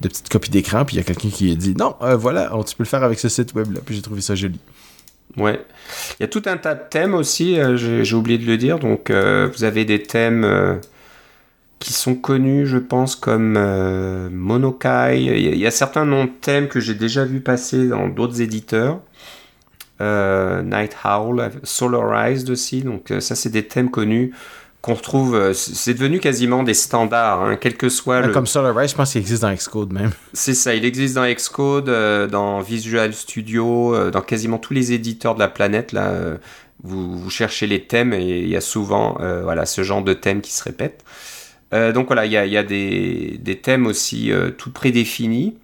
[0.00, 0.84] de petites copies d'écran.
[0.84, 3.02] Puis, il y a quelqu'un qui a dit non, euh, voilà, tu peux le faire
[3.02, 3.80] avec ce site web-là.
[3.84, 4.58] Puis, j'ai trouvé ça joli.
[5.36, 5.60] Ouais.
[6.18, 8.78] Il y a tout un tas de thèmes aussi, euh, j'ai oublié de le dire.
[8.78, 10.80] Donc, vous avez des thèmes
[11.78, 13.58] qui sont connus, je pense, comme
[14.30, 15.22] Monokai.
[15.22, 19.00] Il y, a certains noms de thèmes que j'ai déjà vu passer dans d'autres éditeurs.
[20.00, 22.82] Night Howl, Solarized aussi.
[22.82, 24.32] Donc, ça, c'est des thèmes connus
[24.86, 28.32] qu'on retrouve, euh, c'est devenu quasiment des standards, hein, quel que soit le...
[28.32, 30.12] Comme SolarRise, je pense qu'il existe dans Xcode même.
[30.32, 34.92] C'est ça, il existe dans Xcode, euh, dans Visual Studio, euh, dans quasiment tous les
[34.92, 35.90] éditeurs de la planète.
[35.90, 36.12] Là,
[36.84, 40.40] vous, vous, cherchez les thèmes et il y a souvent voilà, ce genre de thèmes
[40.40, 41.02] qui se répètent.
[41.72, 45.58] Donc voilà, il y a, y a des, des, thèmes aussi tout prédéfinis.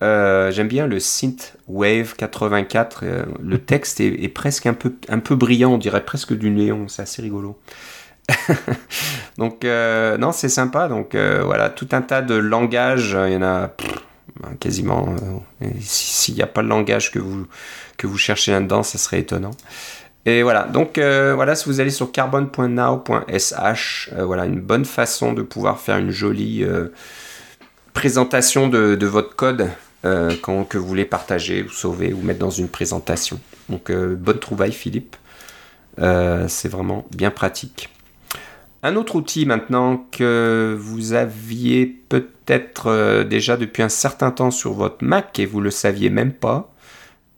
[0.00, 3.04] J'aime bien le Synth Wave 84.
[3.40, 6.88] le texte est, est, presque un peu, un peu brillant, on dirait presque du néon.
[6.88, 7.58] C'est assez rigolo.
[9.38, 10.88] donc, euh, non, c'est sympa.
[10.88, 13.16] Donc, euh, voilà, tout un tas de langages.
[13.26, 13.70] Il y en a
[14.40, 15.14] ben, quasiment.
[15.62, 17.46] Euh, s'il n'y a pas le langage que vous,
[17.96, 19.52] que vous cherchez là-dedans, ça serait étonnant.
[20.28, 25.80] Et voilà, donc voilà, si vous allez sur carbon.now.sh, voilà une bonne façon de pouvoir
[25.80, 26.66] faire une jolie
[27.94, 29.70] présentation de, votre code
[30.42, 33.40] quand que vous voulez partager ou sauver ou mettre dans une présentation.
[33.70, 35.16] Donc bonne trouvaille Philippe,
[35.96, 37.88] c'est vraiment bien pratique.
[38.82, 44.72] Un autre outil maintenant que vous aviez peut-être euh, déjà depuis un certain temps sur
[44.72, 46.72] votre Mac et vous ne le saviez même pas,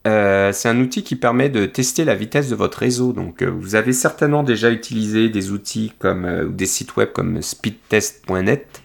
[0.07, 3.13] euh, c'est un outil qui permet de tester la vitesse de votre réseau.
[3.13, 8.83] Donc euh, vous avez certainement déjà utilisé des outils comme des sites web comme speedtest.net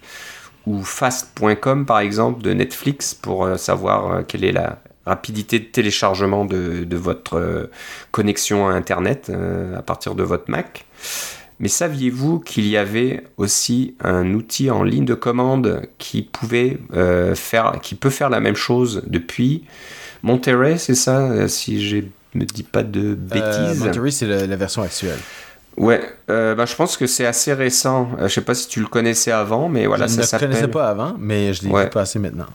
[0.66, 6.96] ou fast.com par exemple de Netflix pour savoir quelle est la rapidité de téléchargement de
[6.96, 7.70] votre
[8.10, 9.30] connexion à Internet
[9.76, 10.86] à partir de votre Mac.
[11.58, 17.34] Mais saviez-vous qu'il y avait aussi un outil en ligne de commande qui pouvait euh,
[17.82, 19.64] qui peut faire la même chose depuis
[20.22, 21.98] Monterey, c'est ça, euh, si je
[22.34, 23.82] me dis pas de bêtises.
[23.82, 25.18] Euh, Monterey, c'est la, version actuelle.
[25.76, 28.10] Ouais, bah, je pense que c'est assez récent.
[28.20, 30.28] je sais pas si tu le connaissais avant, mais voilà, ça s'appelle.
[30.28, 32.46] Je ne le connaissais pas avant, mais je l'ai vu passer maintenant.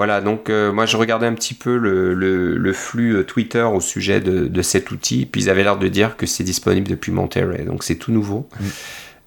[0.00, 4.20] Voilà, donc euh, moi je regardais un petit peu le, flux euh, Twitter au sujet
[4.22, 7.84] de, cet outil, puis ils avaient l'air de dire que c'est disponible depuis Monterey, donc
[7.84, 8.48] c'est tout nouveau.
[8.58, 8.64] Mm.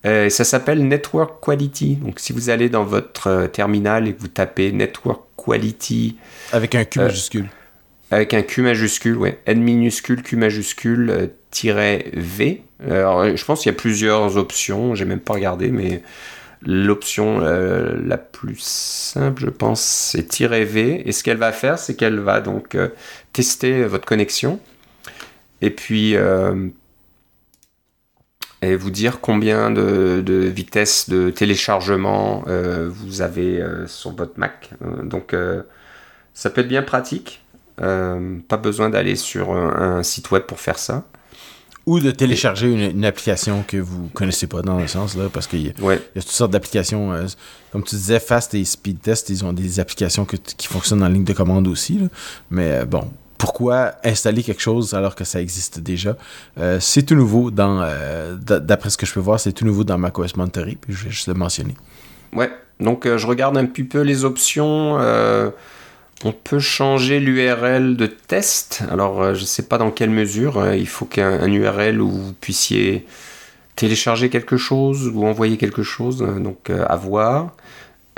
[0.06, 1.98] Euh, ça s'appelle Network Quality.
[1.98, 6.18] Donc si vous allez dans votre terminal et que vous tapez Network Quality.
[6.52, 7.50] Avec un Q majuscule.
[8.12, 9.40] Avec un Q majuscule, ouais.
[9.46, 12.62] N minuscule, Q majuscule, tiret V.
[12.86, 16.04] Alors je pense qu'il y a plusieurs options, j'ai même pas regardé, mais
[16.66, 21.04] L'option euh, la plus simple, je pense, c'est tirer V.
[21.06, 22.90] Et ce qu'elle va faire, c'est qu'elle va donc euh,
[23.34, 24.60] tester votre connexion
[25.62, 26.70] et puis euh,
[28.62, 34.70] et vous dire combien de, vitesse de téléchargement vous avez sur votre Mac.
[35.04, 35.36] donc
[36.34, 37.43] ça peut être bien pratique.
[37.78, 41.04] Pas besoin d'aller sur un, site web pour faire ça.
[41.86, 45.68] Ou de télécharger une, application que vous connaissez pas dans le sens, là, parce qu'il
[45.68, 47.12] y, a toutes sortes d'applications.
[47.12, 47.26] Euh,
[47.74, 51.26] comme tu disais, Fast et Speed Test, ils ont des applications qui fonctionnent en ligne
[51.26, 52.00] de commande aussi.
[52.50, 56.16] Mais euh, bon, pourquoi installer quelque chose alors que ça existe déjà?
[56.58, 57.86] Euh, C'est tout nouveau dans,
[58.40, 61.12] d'après ce que je peux voir, c'est tout nouveau dans macOS Monterey, puis je vais
[61.12, 61.76] juste le mentionner.
[62.32, 64.98] Ouais, donc je regarde un petit peu les options.
[66.26, 68.84] On peut changer l'URL de test.
[68.90, 70.58] Alors, euh, je ne sais pas dans quelle mesure.
[70.58, 73.06] Euh, il faut qu'un URL où vous puissiez
[73.76, 76.22] télécharger quelque chose ou envoyer quelque chose.
[76.22, 77.56] Euh, donc, à voir.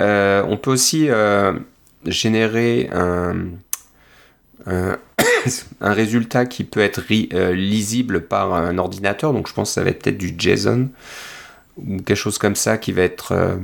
[0.00, 1.08] on peut aussi
[2.04, 3.34] générer un,
[4.66, 7.02] un résultat qui peut être
[7.52, 9.32] lisible par un ordinateur.
[9.32, 10.90] Donc je pense que ça va être peut-être du JSON
[11.78, 13.58] ou quelque chose comme ça qui va être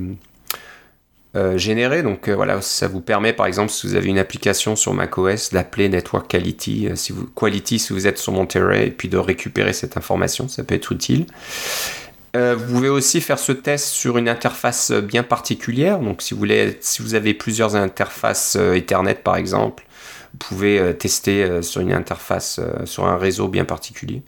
[1.35, 2.03] euh, généré.
[2.03, 5.51] Donc euh, voilà, ça vous permet par exemple si vous avez une application sur macOS
[5.51, 9.17] d'appeler Network Quality, euh, si vous, Quality si vous êtes sur Monterey et puis de
[9.17, 11.25] récupérer cette information, ça peut être utile.
[12.35, 16.01] vous pouvez aussi faire ce test sur une interface bien particulière.
[16.01, 19.85] Donc si vous, voulez, si vous avez plusieurs interfaces Ethernet par exemple,
[20.33, 24.23] vous pouvez tester sur une interface, sur un réseau bien particulier.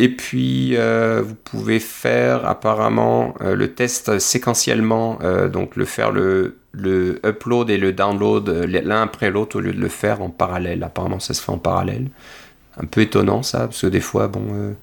[0.00, 6.12] Et puis, euh, vous pouvez faire apparemment euh, le test séquentiellement, euh, donc le faire
[6.12, 10.30] le, le, upload et le download l'un après l'autre au lieu de le faire en
[10.30, 10.84] parallèle.
[10.84, 12.10] Apparemment, ça se fait en parallèle.
[12.80, 14.76] Un peu étonnant ça, parce que des fois, bon,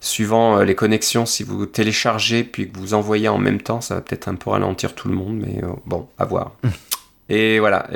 [0.00, 4.00] suivant les connexions, si vous téléchargez puis que vous envoyez en même temps, ça va
[4.00, 6.56] peut-être un peu ralentir tout le monde, mais bon, à voir.
[7.30, 7.88] Et voilà.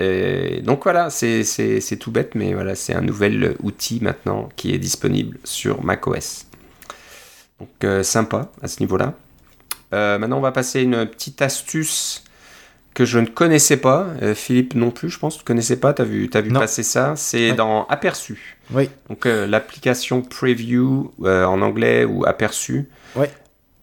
[0.62, 5.38] donc voilà, c'est tout bête, mais voilà, c'est un nouvel outil maintenant qui est disponible
[5.44, 6.46] sur macOS.
[7.60, 9.14] Donc euh, sympa à ce niveau-là.
[9.92, 12.24] Euh, maintenant, on va passer une petite astuce
[12.94, 14.08] que je ne connaissais pas.
[14.22, 15.36] Euh, Philippe non plus, je pense.
[15.36, 15.94] Tu ne connaissais pas.
[15.94, 17.14] Tu as vu, as vu passer ça.
[17.16, 18.58] C'est dans Aperçu.
[18.72, 18.88] Oui.
[19.08, 22.88] Donc l'application Preview en anglais ou Aperçu.
[23.16, 23.26] Oui.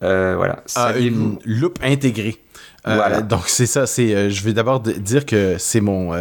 [0.01, 0.63] voilà.
[0.75, 2.37] Ah, une loupe intégrée.
[2.87, 6.13] Euh, donc c'est ça, c'est euh, je vais d'abord dire que c'est mon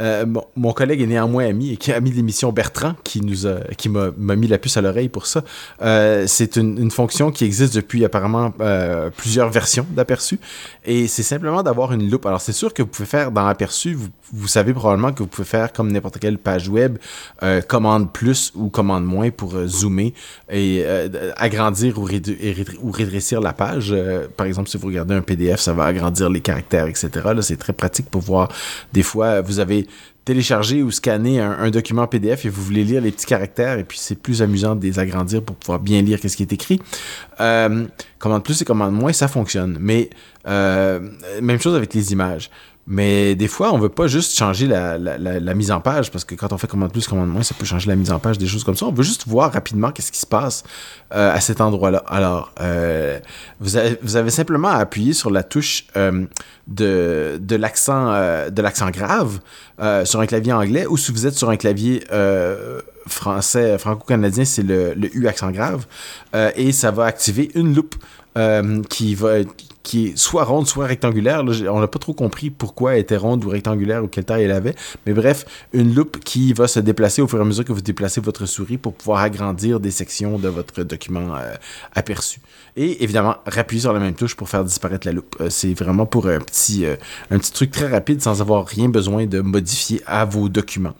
[0.00, 0.26] euh, euh,
[0.56, 3.88] mon, collègue est néanmoins ami et qui a mis l'émission Bertrand qui nous a, qui
[3.88, 5.42] m'a mis la puce à l'oreille pour ça.
[5.82, 10.38] Euh, c'est une, une, fonction qui existe depuis apparemment euh, plusieurs versions d'aperçu
[10.84, 12.26] et c'est simplement d'avoir une loupe.
[12.26, 15.28] Alors c'est sûr que vous pouvez faire dans aperçu, vous, vous savez probablement que vous
[15.28, 16.98] pouvez faire comme n'importe quelle page web,
[17.42, 20.14] euh, commande plus ou commande moins pour euh, zoomer
[20.50, 20.84] et
[21.36, 22.08] agrandir ou,
[22.82, 23.94] ou, rétrécir la page.
[24.36, 27.10] par exemple, si vous regardez un PDF, ça va agrandir les caractères, etc.
[27.34, 28.48] Là, c'est très pratique pour voir.
[28.92, 29.86] Des fois, vous avez
[30.24, 33.98] télécharger ou scanner un, document PDF et vous voulez lire les petits caractères et puis
[33.98, 36.80] c'est plus amusant de les agrandir pour pouvoir bien lire qu'est-ce qui est écrit.
[37.40, 37.86] Euh,
[38.18, 39.78] commande plus et commande moins, ça fonctionne.
[39.80, 40.10] Mais
[40.46, 41.00] euh,
[41.40, 42.50] même chose avec les images.
[42.86, 46.52] Mais des fois, on veut pas juste changer la, mise en page, parce que quand
[46.52, 48.64] on fait commande plus, commande moins, ça peut changer la mise en page, des choses
[48.64, 48.86] comme ça.
[48.86, 50.64] On veut juste voir rapidement qu'est-ce qui se passe
[51.14, 52.02] euh, à cet endroit-là.
[52.08, 53.20] Alors, euh,
[53.60, 56.24] vous, avez, simplement à appuyer sur la touche euh,
[56.66, 58.12] de, l'accent
[58.50, 59.38] de l'accent grave
[60.04, 62.02] sur un clavier anglais, ou si vous êtes sur un clavier
[63.06, 65.86] français, franco-canadien, c'est le U accent grave,
[66.56, 67.94] et ça va activer une loupe
[68.88, 69.42] qui va
[69.82, 71.42] qui est soit ronde, soit rectangulaire.
[71.42, 74.52] on n'a pas trop compris pourquoi elle était ronde ou rectangulaire ou quelle taille elle
[74.52, 74.74] avait.
[75.06, 77.80] Mais bref, une loupe qui va se déplacer au fur et à mesure que vous
[77.80, 81.54] déplacez votre souris pour pouvoir agrandir des sections de votre document euh,
[81.94, 82.40] aperçu.
[82.76, 85.36] Et évidemment, rappuyer sur la même touche pour faire disparaître la loupe.
[85.40, 89.40] Euh, c'est vraiment pour euh, un petit truc très rapide sans avoir rien besoin de
[89.40, 90.94] modifier à vos documents.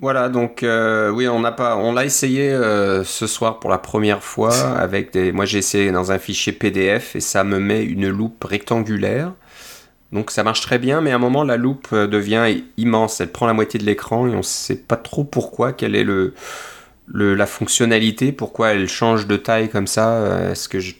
[0.00, 3.78] Voilà, donc euh, oui, on n'a pas, on l'a essayé euh, ce soir pour la
[3.78, 5.32] première fois avec des.
[5.32, 9.32] Moi, j'ai essayé dans un fichier PDF et ça me met une loupe rectangulaire.
[10.12, 13.20] Donc ça marche très bien, mais à un moment la loupe euh, devient immense.
[13.20, 16.04] Elle prend la moitié de l'écran et on ne sait pas trop pourquoi, quelle est
[16.04, 16.32] le,
[17.06, 20.50] le, la fonctionnalité, pourquoi elle change de taille comme ça.
[20.50, 20.94] Est-ce que je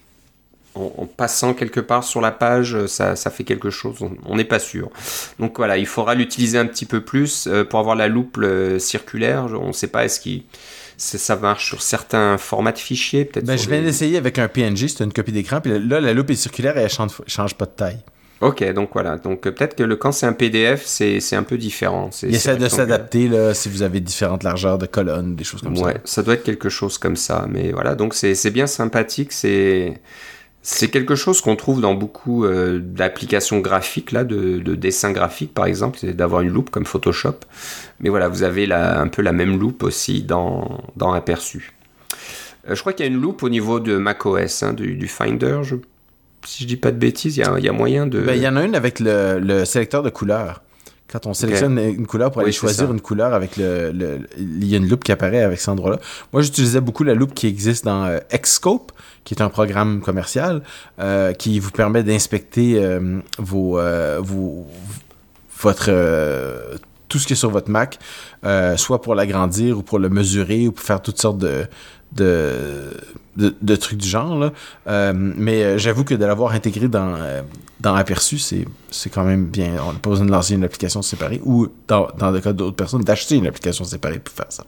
[0.74, 3.96] en, passant quelque part sur la page, euh, ça, fait quelque chose.
[4.26, 4.90] On n'est pas sûr.
[5.38, 8.40] Donc voilà, il faudra l'utiliser un petit peu plus euh, pour avoir la loupe
[8.78, 9.46] circulaire.
[9.60, 10.42] On ne sait pas est-ce qu'il
[10.96, 13.46] ça marche sur certains formats de fichiers peut-être.
[13.46, 16.30] Ben, je viens d'essayer avec un PNG, c'est une copie d'écran, puis là la loupe
[16.30, 18.00] est circulaire et elle change, change pas de taille.
[18.40, 19.16] Ok, donc voilà.
[19.16, 22.10] Donc euh, peut-être que le, quand c'est un PDF, c'est un peu différent.
[22.22, 25.84] Il essaie de s'adapter si vous avez différentes largeurs de colonnes, des choses comme ça.
[25.84, 27.46] Ouais, ça doit être quelque chose comme ça.
[27.48, 29.32] Mais voilà, donc c'est bien sympathique.
[29.32, 30.00] C'est
[30.70, 35.54] c'est quelque chose qu'on trouve dans beaucoup euh, d'applications graphiques, là, de, de dessins graphiques
[35.54, 37.36] par exemple, c'est d'avoir une loupe comme Photoshop.
[38.00, 41.72] Mais voilà, vous avez un peu la même loupe aussi dans, dans Aperçu.
[42.68, 45.08] Euh, je crois qu'il y a une loupe au niveau de macOS, hein, du, du,
[45.08, 45.62] Finder.
[46.44, 48.20] si je dis pas de bêtises, il y a, y a, moyen de.
[48.20, 50.60] Ben, il y en a une avec le, le sélecteur de couleurs.
[51.10, 54.74] Quand on sélectionne une couleur pour aller choisir une couleur avec le, le, Il y
[54.74, 55.98] a une loupe qui apparaît avec cet endroit-là.
[56.34, 58.92] Moi, j'utilisais beaucoup la loupe qui existe dans euh, Xscope,
[59.28, 60.62] qui est un programme commercial
[61.00, 64.66] euh, qui vous permet d'inspecter euh, vos, euh, vos,
[65.60, 65.90] votre
[67.08, 67.98] tout ce qui est sur votre Mac,
[68.76, 71.66] soit pour l'agrandir ou pour le mesurer ou pour faire toutes sortes de,
[72.12, 72.90] de,
[73.36, 74.50] de, trucs du genre.
[74.86, 77.18] Mais j'avoue que de l'avoir intégré dans,
[77.80, 79.74] dans Aperçu, c'est, c'est quand même bien.
[79.86, 82.76] On n'a pas besoin de lancer une application séparée ou, dans, dans le cas d'autres
[82.76, 84.64] personnes, d'acheter une application séparée pour faire ça.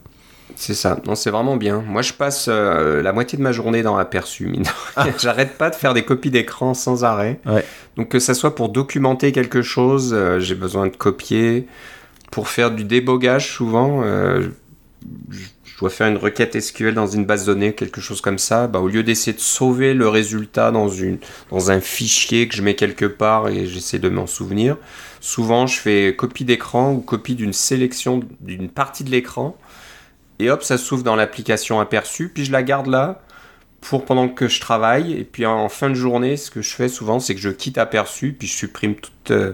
[0.56, 1.82] C'est ça, non, c'est vraiment bien.
[1.86, 4.52] Moi, je passe la moitié de ma journée dans Aperçu.
[4.96, 5.06] Ah.
[5.18, 7.40] J'arrête pas de faire des copies d'écran sans arrêt.
[7.96, 11.66] Donc, que ça soit pour documenter quelque chose, j'ai besoin de copier
[12.30, 14.02] pour faire du débogage, souvent,
[15.80, 18.66] je dois faire une requête SQL dans une base de données, quelque chose comme ça,
[18.66, 21.18] bah, au lieu d'essayer de sauver le résultat dans, une,
[21.50, 24.76] dans un fichier que je mets quelque part et j'essaie de m'en souvenir,
[25.20, 29.56] souvent je fais copie d'écran ou copie d'une sélection d'une partie de l'écran
[30.40, 33.22] et hop, ça s'ouvre dans l'application aperçue, puis je la garde là
[33.80, 36.88] pour pendant que je travaille et puis en fin de journée, ce que je fais
[36.88, 39.30] souvent, c'est que je quitte aperçu, puis je supprime toute...
[39.30, 39.52] Euh,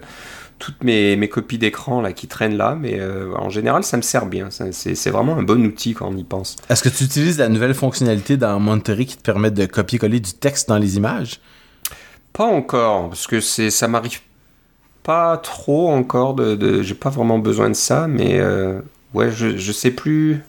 [0.59, 4.03] toutes mes, mes copies d'écran là qui traînent là, mais euh, en général, ça me
[4.03, 4.49] sert bien.
[4.51, 6.57] C'est vraiment un bon outil quand on y pense.
[6.71, 10.33] Est-ce que tu utilises la nouvelle fonctionnalité dans Monterey qui te permet de copier-coller du
[10.33, 11.41] texte dans les images?
[12.33, 14.21] Pas encore, parce que c'est ça m'arrive
[15.03, 16.35] pas trop encore.
[16.35, 18.81] De, de J'ai pas vraiment besoin de ça, mais euh,
[19.15, 20.43] ouais, je, je sais plus.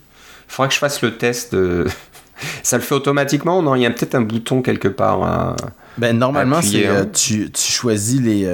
[0.48, 1.54] Il faudrait que je fasse le test.
[1.54, 1.86] De...
[2.64, 5.56] ça le fait automatiquement Non, il y a peut-être un bouton quelque part.
[5.98, 8.46] ben, normalement, c'est euh, tu, tu, choisis les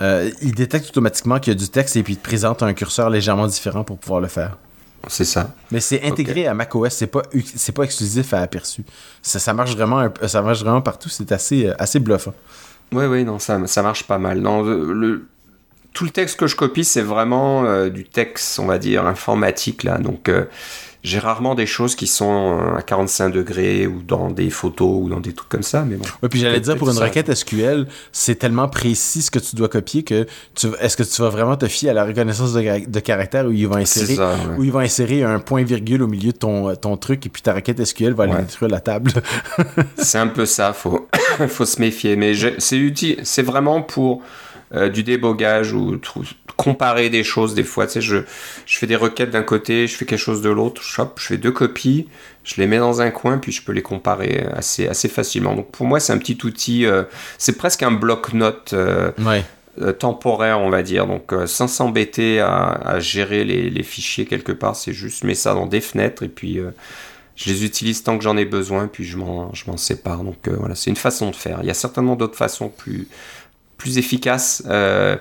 [0.00, 2.72] euh, il détecte automatiquement qu'il y a du texte et puis il te présente un
[2.72, 4.56] curseur légèrement différent pour pouvoir le faire.
[5.08, 5.54] C'est ça.
[5.70, 7.22] Mais c'est intégré à macOS, c'est pas
[7.54, 8.84] c'est pas exclusif à aperçu.
[9.22, 12.34] Ça, ça marche vraiment ça marche vraiment partout, c'est assez euh, assez bluffant.
[12.92, 14.40] Oui oui, non, ça ça marche pas mal.
[14.40, 15.26] Non, le,
[15.92, 19.82] tout le texte que je copie, c'est vraiment euh, du texte, on va dire informatique
[19.82, 19.98] là.
[19.98, 20.30] Donc
[21.04, 25.20] j'ai rarement des choses qui sont à 45 degrés ou dans des photos ou dans
[25.20, 26.04] des trucs comme ça, mais bon.
[26.22, 29.68] Oui, puis j'allais dire, pour une requête SQL, c'est tellement précis ce que tu dois
[29.68, 33.00] copier que tu, est-ce que tu vas vraiment te fier à la reconnaissance de, de
[33.00, 34.18] caractère où ils vont insérer,
[34.58, 37.42] où ils vont insérer un point virgule au milieu de ton, ton truc et puis
[37.42, 39.12] ta requête SQL va aller détruire la table.
[39.96, 41.08] c'est un peu ça, faut,
[41.48, 44.22] faut se méfier, mais c'est utile, c'est vraiment pour,
[44.74, 45.98] euh, du débogage ou
[46.56, 47.86] comparer des choses des fois.
[47.86, 48.18] Tu sais, je,
[48.66, 51.52] je fais des requêtes d'un côté, je fais quelque chose de l'autre, je fais deux
[51.52, 52.08] copies,
[52.44, 55.54] je les mets dans un coin, puis je peux les comparer assez, assez facilement.
[55.54, 57.04] Donc pour moi, c'est un petit outil, euh,
[57.38, 58.74] c'est presque un bloc-notes.
[58.74, 59.12] Euh,
[60.00, 61.06] temporaire, on va dire.
[61.06, 65.66] Donc, sans s'embêter à, gérer les, les, fichiers quelque part, c'est juste mets ça dans
[65.66, 66.58] des fenêtres et puis
[67.36, 70.24] je les utilise tant que j'en ai besoin, puis je m'en sépare.
[70.24, 71.60] Donc, voilà, c'est une façon de faire.
[71.62, 73.06] Il y a certainement d'autres façons plus,
[73.78, 74.62] plus efficace.
[74.66, 75.16] Euh,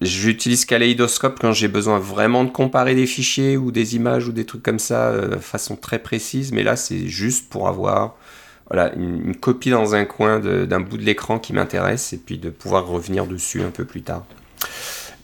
[0.00, 4.44] j'utilise Kaleidoscope quand j'ai besoin vraiment de comparer des fichiers ou des images ou des
[4.44, 8.16] trucs comme ça euh, de façon très précise, mais là c'est juste pour avoir
[8.68, 12.50] voilà, une, copie dans un coin d'un bout de l'écran qui m'intéresse et puis de
[12.50, 14.24] pouvoir revenir dessus un peu plus tard.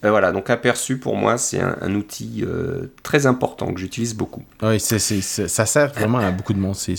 [0.05, 4.45] Euh, voilà, donc aperçu pour moi, c'est un, outil euh, très important que j'utilise beaucoup.
[4.63, 4.99] Oui, ça
[5.67, 6.77] sert vraiment à beaucoup de monde.
[6.77, 6.95] C'est,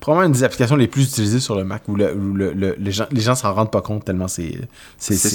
[0.00, 3.20] probablement une des applications les plus utilisées sur le Mac où, le, les gens les
[3.20, 4.58] gens s'en rendent pas compte tellement c'est,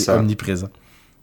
[0.09, 0.69] omniprésent.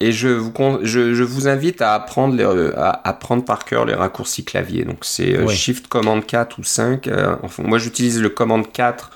[0.00, 0.52] Et je vous,
[0.82, 2.44] je, je vous invite à apprendre, les,
[2.76, 4.84] à apprendre par cœur les raccourcis clavier.
[4.84, 7.10] Donc c'est euh, Shift Command 4 ou 5.
[7.42, 9.10] enfin, moi j'utilise le Command 4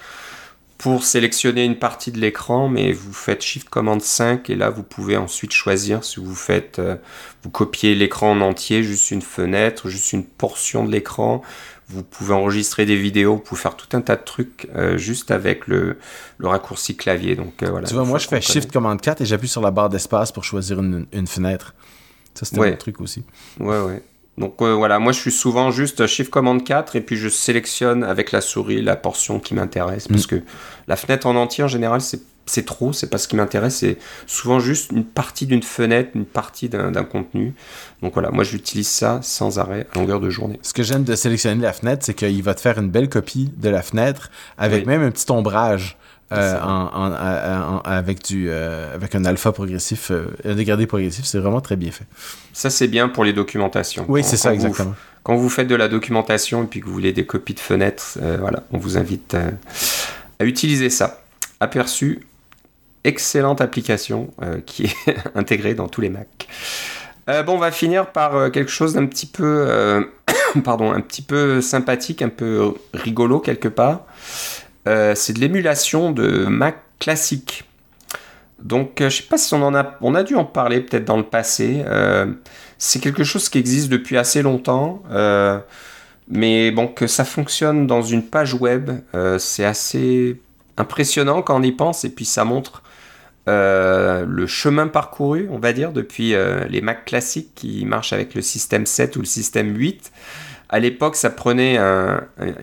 [0.82, 4.82] pour sélectionner une partie de l'écran, mais vous faites Shift Command 5 et là vous
[4.82, 6.96] pouvez ensuite choisir si vous faites, euh,
[7.44, 11.40] vous copiez l'écran en entier, juste une fenêtre, juste une portion de l'écran.
[11.88, 15.30] Vous pouvez enregistrer des vidéos, vous pouvez faire tout un tas de trucs euh, juste
[15.30, 15.98] avec le,
[16.38, 17.36] le, raccourci clavier.
[17.36, 17.86] Donc euh, voilà.
[17.86, 20.42] Tu vois, moi je fais Shift Command 4 et j'appuie sur la barre d'espace pour
[20.42, 21.76] choisir une, une fenêtre.
[22.34, 23.22] Ça c'était un truc aussi.
[23.60, 24.02] Ouais ouais.
[24.38, 28.02] Donc euh, voilà, moi je suis souvent juste Shift Command 4 et puis je sélectionne
[28.02, 30.08] avec la souris la portion qui m'intéresse.
[30.08, 30.28] Parce mm.
[30.28, 30.42] que
[30.88, 34.58] la fenêtre en entier en général c'est trop, c'est pas ce qui m'intéresse, c'est souvent
[34.58, 37.54] juste une partie d'une fenêtre, une partie d'un contenu.
[38.02, 40.58] Donc voilà, moi j'utilise ça sans arrêt à longueur de journée.
[40.62, 43.52] Ce que j'aime de sélectionner la fenêtre, c'est qu'il va te faire une belle copie
[43.56, 45.98] de la fenêtre avec même un petit ombrage.
[46.32, 51.60] Euh, en, avec, du, euh, avec un alpha progressif, euh, un dégradé progressif, c'est vraiment
[51.60, 52.06] très bien fait.
[52.52, 54.04] Ça, c'est bien pour les documentations.
[54.08, 54.94] Oui, c'est ça, exactement.
[55.22, 58.18] quand vous faites de la documentation et puis que vous voulez des copies de fenêtres,
[58.38, 59.36] voilà, on vous invite
[60.38, 61.22] à utiliser ça.
[61.60, 62.26] Aperçu,
[63.04, 64.30] excellente application
[64.66, 64.96] qui est
[65.34, 66.48] intégrée dans tous les Mac.
[67.28, 70.06] bon, on va finir par quelque chose d'un petit peu,
[70.64, 74.06] pardon, un petit peu sympathique, un peu rigolo quelque part.
[74.88, 77.64] Euh, c'est de l'émulation de Mac classique.
[78.62, 81.04] Donc, euh, je sais pas si on en a, on a dû en parler peut-être
[81.04, 81.82] dans le passé.
[81.86, 82.26] Euh,
[82.78, 85.02] c'est quelque chose qui existe depuis assez longtemps,
[86.28, 88.90] mais bon, que ça fonctionne dans une page web,
[89.38, 90.40] c'est assez
[90.76, 92.82] impressionnant quand on y pense, et puis ça montre
[93.46, 96.34] le chemin parcouru, on va dire, depuis
[96.68, 100.10] les Mac classiques qui marchent avec le système 7 ou le système 8
[100.72, 101.76] à l'époque, ça prenait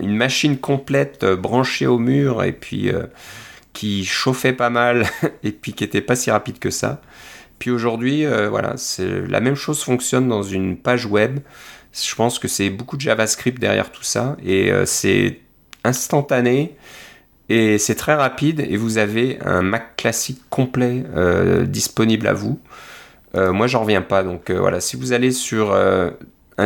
[0.00, 3.04] une machine complète euh, branchée au mur et puis euh,
[3.72, 5.06] qui chauffait pas mal
[5.44, 7.00] et puis qui était pas si rapide que ça.
[7.60, 11.38] Puis aujourd'hui, euh, voilà, la même chose fonctionne dans une page web.
[11.92, 15.40] Je pense que c'est beaucoup de JavaScript derrière tout ça et c'est
[15.82, 16.76] instantané
[17.48, 21.04] et c'est très rapide et vous avez un Mac classique complet
[21.66, 22.60] disponible à vous.
[23.34, 24.22] moi, j'en reviens pas.
[24.22, 25.74] Donc voilà, si vous allez sur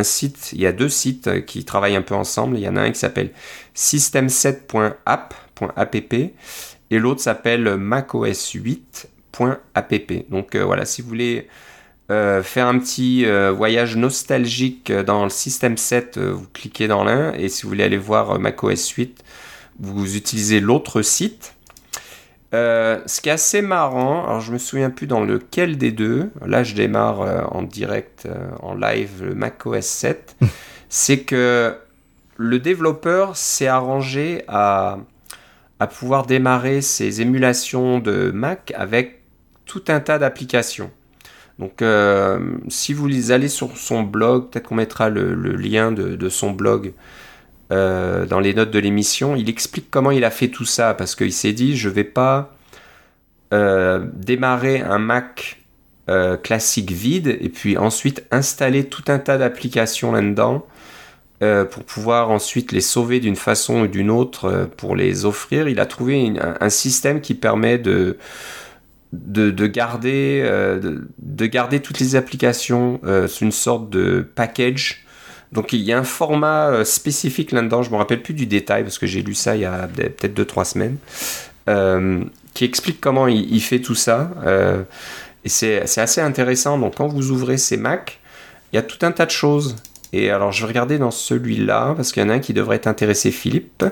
[0.03, 2.57] site, il y a deux sites qui travaillent un peu ensemble.
[2.57, 3.31] Il y en a un qui s'appelle
[3.75, 5.95] system7.app.app
[6.91, 10.29] et l'autre s'appelle macOS8.app.
[10.29, 11.47] Donc voilà, si vous voulez
[12.11, 17.03] euh, faire un petit euh, voyage nostalgique dans le système 7, euh, vous cliquez dans
[17.03, 19.23] l'un, et si vous voulez aller voir macOS 8,
[19.79, 21.54] vous utilisez l'autre site.
[23.05, 26.63] Ce qui est assez marrant, alors je me souviens plus dans lequel des deux, là
[26.63, 28.27] je démarre en direct,
[28.61, 30.35] en live le macOS 7,
[30.89, 31.75] c'est que
[32.37, 34.99] le développeur s'est arrangé à,
[35.79, 39.21] à pouvoir démarrer ses émulations de Mac avec
[39.65, 40.91] tout un tas d'applications.
[41.59, 46.51] Donc, euh, si vous allez sur son blog, peut-être qu'on mettra le, lien de, son
[46.51, 46.93] blog
[47.71, 49.35] euh, dans les notes de l'émission.
[49.35, 52.55] Il explique comment il a fait tout ça parce qu'il s'est dit je vais pas
[53.53, 55.61] euh, démarrer un Mac
[56.43, 60.63] classique vide et puis ensuite installer tout un tas d'applications là-dedans
[61.39, 65.67] pour pouvoir ensuite les sauver d'une façon ou d'une autre pour les offrir.
[65.67, 68.19] Il a trouvé un système qui permet de
[69.15, 75.04] de, garder, euh, de, garder toutes les applications euh, une sorte de package.
[75.55, 78.83] Donc il y a un format euh, spécifique là-dedans, je me rappelle plus du détail
[78.83, 80.97] parce que j'ai lu ça il y a peut-être 2-3 semaines,
[81.67, 84.29] euh, qui explique comment il, fait tout ça.
[85.43, 86.77] et c'est assez intéressant.
[86.77, 88.19] Donc quand vous ouvrez ces Mac,
[88.71, 89.75] il y a tout un tas de choses.
[90.13, 92.79] Et alors je vais regarder dans celui-là parce qu'il y en a un qui devrait
[92.79, 93.83] t'intéresser Philippe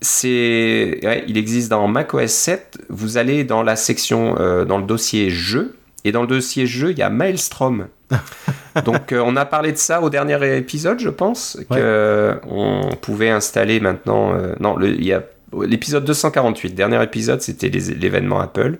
[0.00, 2.78] c'est, il existe dans macOS 7.
[2.88, 6.90] Vous allez dans la section, euh, dans le dossier jeu, et dans le dossier jeu,
[6.92, 7.88] il y a Maelstrom.
[8.84, 13.30] Donc, euh, on a parlé de ça au dernier épisode, je pense, que on pouvait
[13.30, 14.32] installer maintenant.
[14.34, 15.22] Euh, non, il y a
[15.66, 16.74] l'épisode 248.
[16.74, 18.78] Dernier épisode, c'était l'événement Apple.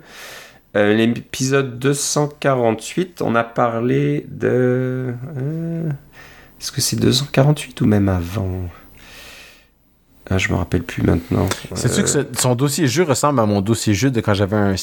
[0.73, 5.13] l'épisode 248, on a parlé de.
[6.59, 8.69] Est-ce que c'est 248 ou même avant?
[10.29, 11.47] Ah, je me rappelle plus maintenant.
[11.73, 14.75] C'est sûr que son dossier jeu ressemble à mon dossier jeu de quand j'avais un,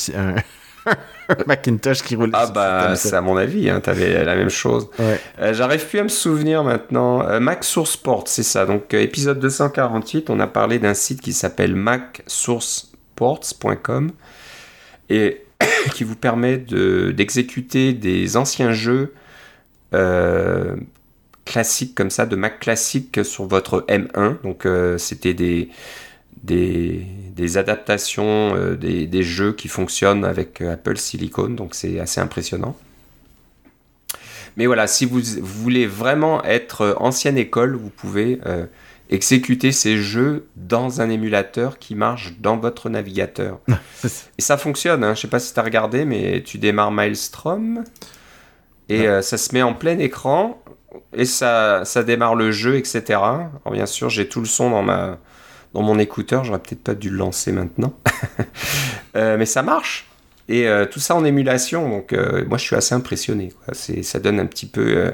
[1.46, 2.32] Macintosh qui roulait.
[2.34, 4.88] Ah bah c'est à mon avis, hein, t'avais la même chose.
[5.00, 5.16] Euh,
[5.52, 7.22] j'arrive plus à me souvenir maintenant.
[7.22, 8.66] Euh, Mac Source Port, c'est ça.
[8.66, 14.12] Donc euh, épisode 248, on a parlé d'un site qui s'appelle macsourceports.com
[15.10, 15.42] et
[15.94, 19.12] qui vous permet d'exécuter des anciens jeux
[21.46, 24.42] classique comme ça, de Mac classique sur votre M1.
[24.42, 25.70] Donc euh, c'était des,
[26.42, 31.48] des, adaptations euh, des, jeux qui fonctionnent avec euh, Apple Silicon.
[31.48, 32.76] Donc c'est assez impressionnant.
[34.56, 38.40] Mais voilà, si vous, voulez vraiment être ancienne école, vous pouvez
[39.10, 43.60] exécuter ces jeux dans un émulateur qui marche dans votre navigateur.
[44.38, 45.08] et ça fonctionne, hein.
[45.08, 47.84] je ne sais pas si tu as regardé, mais tu démarres Maelstrom
[48.88, 50.62] et ça se met en plein écran
[51.12, 53.02] et ça, ça démarre le jeu, etc.
[53.10, 55.18] Alors bien sûr, j'ai tout le son dans ma
[55.82, 56.44] mon écouteur.
[56.44, 57.94] J'aurais peut-être pas dû le lancer maintenant,
[59.16, 60.06] euh, mais ça marche.
[60.48, 63.52] Et euh, tout ça en émulation, donc euh, moi je suis assez impressionné.
[63.72, 65.12] Ça donne un petit peu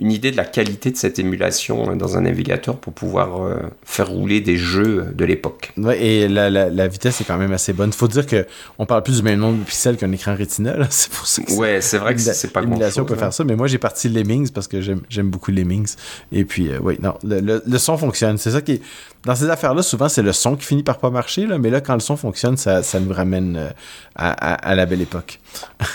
[0.00, 4.08] une idée de la qualité de cette émulation dans un navigateur pour pouvoir euh, faire
[4.08, 5.72] rouler des jeux de l'époque.
[5.76, 7.90] Ouais, et la, la, vitesse est quand même assez bonne.
[7.90, 10.76] Il faut dire qu'on parle plus du même nombre de pixels qu'un écran Retina.
[10.90, 13.32] C'est pour ça que Ouais, c'est vrai que c'est pas L'émulation peut faire hein.
[13.32, 15.96] ça, mais moi j'ai parti Lemmings parce que j'aime beaucoup Lemmings.
[16.30, 18.38] Et puis, euh, oui, non, le, le, son fonctionne.
[18.38, 18.82] C'est ça qui est...
[19.24, 21.80] Dans ces affaires-là, souvent c'est le son qui finit par pas marcher, là, mais là,
[21.80, 23.70] quand le son fonctionne, ça, ça nous ramène euh,
[24.14, 25.40] à, à, la belle époque.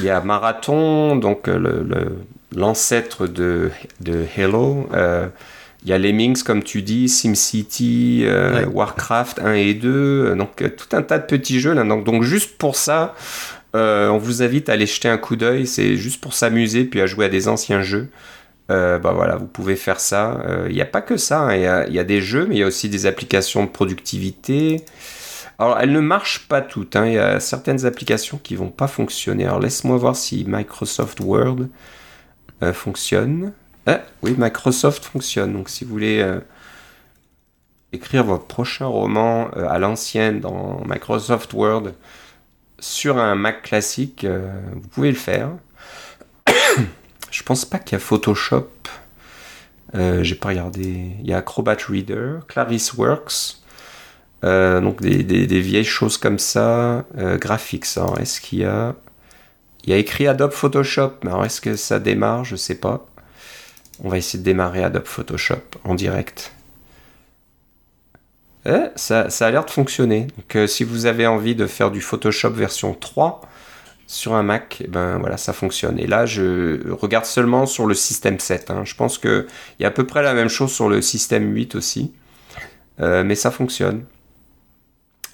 [0.01, 2.17] Il y a Marathon, donc le
[2.55, 4.89] l'ancêtre de, de Halo.
[4.93, 5.27] Euh,
[5.83, 10.55] il y a Lemmings, comme tu dis, SimCity, euh, Warcraft 1 et 2, euh, donc
[10.55, 11.73] tout un tas de petits jeux.
[11.73, 11.83] Là.
[11.83, 13.15] Donc, donc juste pour ça,
[13.73, 15.67] on vous invite à aller jeter un coup d'œil.
[15.67, 18.07] C'est juste pour s'amuser, puis à jouer à des anciens jeux.
[18.69, 20.41] bah voilà, vous pouvez faire ça.
[20.69, 21.41] Il n'y a pas que ça.
[21.41, 21.85] Hein.
[21.87, 24.85] Il y, a, des jeux, mais il y a aussi des applications de productivité.
[25.59, 26.95] Alors, elles ne marchent pas toutes.
[26.95, 27.07] Hein.
[27.07, 29.45] Il y a certaines applications qui vont pas fonctionner.
[29.45, 31.67] Alors, laisse-moi voir si Microsoft Word
[32.73, 33.53] fonctionne.
[33.85, 35.53] Ah, oui, Microsoft fonctionne.
[35.53, 36.39] Donc si vous voulez euh,
[37.91, 41.91] écrire votre prochain roman euh, à l'ancienne dans Microsoft Word
[42.79, 45.49] sur un Mac classique, vous pouvez le faire.
[47.31, 48.67] Je pense pas qu'il y a Photoshop.
[49.93, 51.11] J'ai pas regardé.
[51.19, 53.59] Il y a Acrobat Reader, Clarice Works.
[54.41, 57.05] donc des, des, vieilles choses comme ça.
[57.15, 57.85] Graphics,
[58.19, 58.95] est-ce qu'il y a
[59.83, 62.45] il y a écrit Adobe Photoshop, mais alors est-ce que ça démarre?
[62.45, 63.05] Je sais pas.
[64.03, 66.53] On va essayer de démarrer Adobe Photoshop en direct.
[68.65, 70.27] Eh, ça, a l'air de fonctionner.
[70.37, 73.41] Donc, euh, si vous avez envie de faire du Photoshop version 3
[74.07, 75.99] sur un Mac, eh ben voilà, ça fonctionne.
[75.99, 78.71] Et là, je regarde seulement sur le système 7.
[78.71, 78.83] hein.
[78.85, 79.45] Je pense qu'il
[79.79, 82.13] y a à peu près la même chose sur le système 8 aussi.
[83.01, 84.05] Euh, mais ça fonctionne.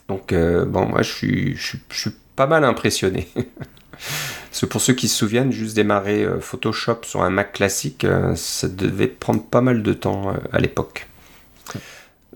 [0.07, 3.27] Donc, euh, bon, moi, je suis pas mal impressionné.
[4.49, 8.03] Parce que pour ceux qui se souviennent, juste démarrer euh, Photoshop sur un Mac classique,
[8.03, 11.07] euh, ça devait prendre pas mal de temps euh, à l'époque.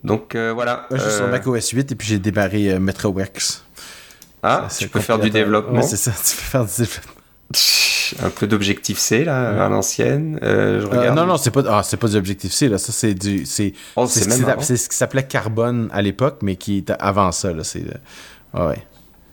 [0.04, 0.86] Donc euh, voilà.
[0.90, 3.62] Moi, je suis sur Mac OS 8 et puis j'ai démarré MetroWorks.
[4.44, 5.80] ah, tu peux faire du développement.
[5.80, 7.14] Ouais, c'est ça, tu peux faire du développement.
[8.22, 10.40] Un peu d'objectif C là, à l'ancienne.
[10.44, 12.78] Euh, je Euh, non, non, c'est pas, ah, c'est pas du Objective C, là.
[12.78, 13.46] Ça, c'est du.
[13.46, 17.54] C'est Oh, c'est ce, ce qui s'appelait Carbone à l'époque, mais qui était avant ça,
[17.54, 17.64] là.
[17.64, 17.86] C'est.
[18.54, 18.84] ah ouais.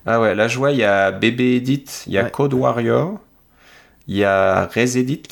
[0.07, 2.31] Ah ouais, là je vois, il y a BB Edit, il y a Ouais.
[2.31, 3.19] Code Warrior,
[4.09, 5.23] il y a ResEdit,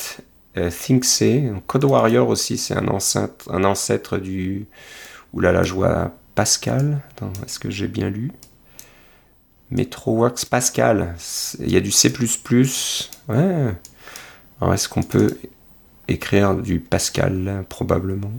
[0.56, 1.52] euh, ThinkC.
[1.66, 4.66] Code Warrior aussi, c'est un ancêtre, un ancêtre du.
[5.36, 7.00] Là, je vois Pascal.
[7.46, 8.32] Est-ce que j'ai bien lu?
[9.70, 11.14] MetroWorks Pascal.
[11.60, 12.12] Il y a du C.
[13.28, 13.74] Ouais.
[14.60, 15.38] Alors est-ce qu'on peut
[16.08, 18.32] écrire du Pascal probablement?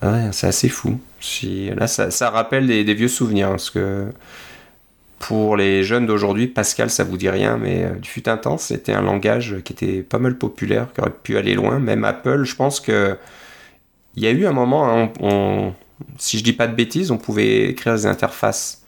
[0.00, 0.98] Ah ouais, c'est assez fou.
[1.20, 3.50] Si- Là, ça, ça rappelle des, des vieux souvenirs.
[3.50, 4.06] Parce que
[5.18, 8.56] pour les jeunes d'aujourd'hui, Pascal, ça vous dit rien, mais euh, du fut un temps,
[8.58, 11.78] c'était un langage qui était pas mal populaire, qui aurait pu aller loin.
[11.78, 13.16] Même Apple, je pense que
[14.14, 15.74] il y a eu un moment, hein, on- on-
[16.16, 18.82] si je dis pas de bêtises, on pouvait écrire des interfaces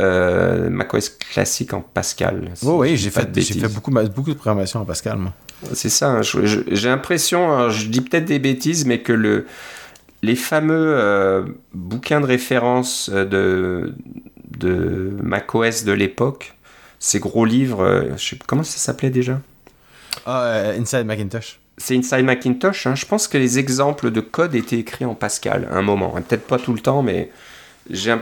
[0.00, 2.50] euh, macOS classique en Pascal.
[2.54, 3.30] si Oui, oui, j'ai fait,
[3.68, 5.34] beaucoup, beaucoup de programmation en Pascal, moi.
[5.74, 9.44] C'est ça, hein, j'ai l'impression, alors, je dis peut-être des bêtises, mais que le,
[10.22, 11.44] les fameux euh,
[11.74, 13.94] bouquins de référence de,
[14.50, 16.54] de macOS de l'époque,
[16.98, 19.40] ces gros livres, euh, je sais, comment ça s'appelait déjà?
[20.26, 21.60] Ah, euh, Inside Macintosh.
[21.78, 25.68] C'est Inside Macintosh, hein, je pense que les exemples de code étaient écrits en Pascal
[25.70, 27.30] à un moment, hein, peut-être pas tout le temps, mais
[27.88, 28.14] j'ai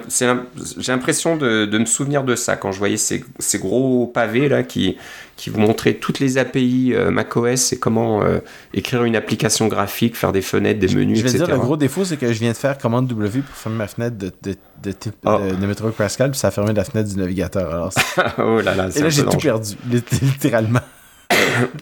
[0.86, 4.62] l'impression de, de me souvenir de ça quand je voyais ces, ces gros pavés là
[4.62, 4.96] qui,
[5.36, 8.38] qui vous montraient toutes les API euh, macOS et comment euh,
[8.72, 11.44] écrire une application graphique, faire des fenêtres, des menus, Je vais etc.
[11.46, 13.88] dire, le gros défaut, c'est que je viens de faire commande W pour fermer ma
[13.88, 15.38] fenêtre de, de, de, type- Oh.
[15.38, 17.70] de, Pascal, puis ça a fermé la fenêtre du navigateur.
[17.72, 17.92] Alors,
[18.38, 20.80] oh là là, et là, j'ai tout perdu, lit- littéralement.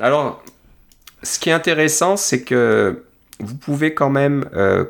[0.00, 0.42] Alors,
[1.22, 3.02] ce qui est intéressant, c'est que
[3.38, 4.84] vous pouvez quand même euh,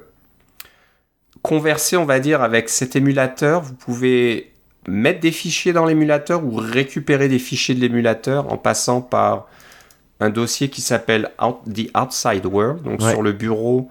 [1.47, 3.63] converser, on va dire, avec cet émulateur.
[3.63, 4.51] Vous pouvez
[4.89, 9.47] mettre des fichiers dans l'émulateur ou récupérer des fichiers de l'émulateur en passant par
[10.21, 12.83] un dossier qui s'appelle Out- The Outside World.
[12.83, 13.11] Donc Ouais.
[13.11, 13.89] sur le bureau,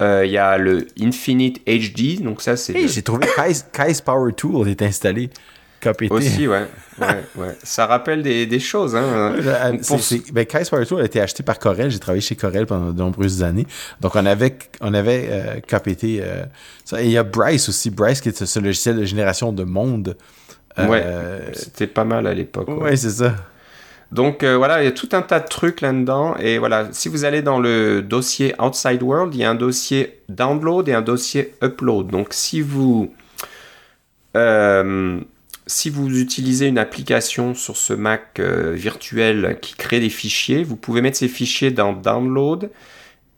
[0.00, 2.20] euh, il y a le Infinite HD.
[2.22, 5.30] Donc ça, c'est Hey, le- j'ai trouvé Kai's, Kai's Power Tool est installé.
[5.80, 6.10] KPT.
[6.10, 6.66] aussi, ouais,
[7.00, 7.06] ouais,
[7.36, 7.56] ouais.
[7.62, 8.96] Ça rappelle des, des choses.
[8.96, 9.02] Hein.
[9.04, 11.90] Euh, pour- c'est- ben, Kai's Power Tool a été acheté par Corel.
[11.90, 13.66] J'ai travaillé chez Corel pendant de nombreuses années.
[14.00, 15.60] Donc, on avait, on avait euh,
[16.20, 16.44] euh,
[16.84, 17.00] ça.
[17.02, 17.90] Et il y a Bryce aussi.
[17.90, 20.16] Bryce qui est ce, ce logiciel de génération de monde.
[20.76, 22.68] Ouais, Euh, C'était pas mal à l'époque.
[22.68, 22.74] ouais.
[22.74, 23.34] ouais, c'est ça.
[24.10, 26.34] Donc euh, voilà, il y a tout un tas de trucs là-dedans.
[26.38, 30.22] Et voilà, si vous allez dans le dossier Outside World, il y a un dossier
[30.30, 32.06] Download et un dossier Upload.
[32.06, 33.12] Donc si vous,
[34.36, 35.20] euh,
[35.68, 40.76] si vous utilisez une application sur ce Mac euh, virtuel qui crée des fichiers, vous
[40.76, 42.70] pouvez mettre ces fichiers dans Download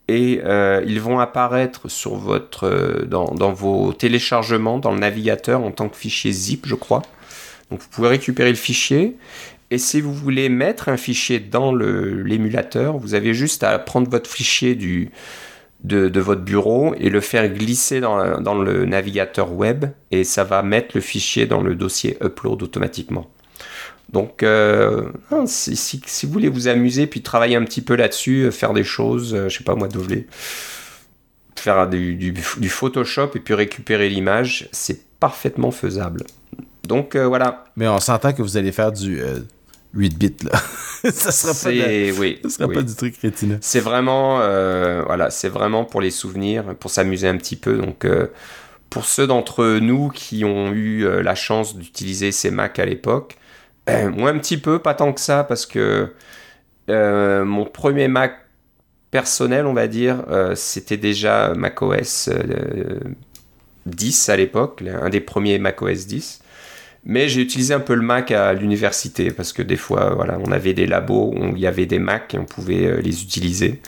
[0.07, 5.61] et euh, ils vont apparaître sur votre, euh, dans, dans vos téléchargements dans le navigateur
[5.61, 7.01] en tant que fichier zip, je crois.
[7.69, 9.17] Donc vous pouvez récupérer le fichier.
[9.69, 14.29] Et si vous voulez mettre un fichier dans l'émulateur, vous avez juste à prendre votre
[14.29, 15.11] fichier du,
[15.83, 20.91] de, votre bureau et le faire glisser dans, le navigateur web et ça va mettre
[20.95, 23.29] le fichier dans le dossier upload automatiquement.
[24.09, 28.51] Donc, euh, hein, si, vous voulez vous amuser puis travailler un petit peu là-dessus, euh,
[28.51, 30.27] faire des choses, euh, je sais pas moi, doubler,
[31.55, 36.23] faire du, Photoshop et puis récupérer l'image, c'est parfaitement faisable.
[36.83, 39.21] Donc voilà, Mais on s'entend que vous allez faire du
[39.93, 40.59] 8 bits, là.
[41.11, 42.75] ça sera pas, de- c'est oui, ça sera oui.
[42.75, 43.57] pas du truc rétina.
[43.61, 47.77] C'est vraiment, euh, voilà, c'est vraiment pour les souvenirs, pour s'amuser un petit peu.
[47.77, 48.27] Donc, euh,
[48.89, 53.37] pour ceux d'entre nous qui ont eu euh, la chance d'utiliser ces Mac à l'époque,
[53.87, 56.13] moi un petit peu, pas tant que ça, parce que
[56.87, 58.45] mon premier Mac
[59.11, 60.23] personnel, on va dire,
[60.55, 62.99] c'était déjà macOS euh,
[63.85, 66.40] 10 à l'époque, un des premiers macOS 10.
[67.03, 70.51] Mais j'ai utilisé un peu le Mac à l'université parce que des fois, voilà, on
[70.51, 73.81] avait des labos où il y avait des Mac et on pouvait euh, les utiliser.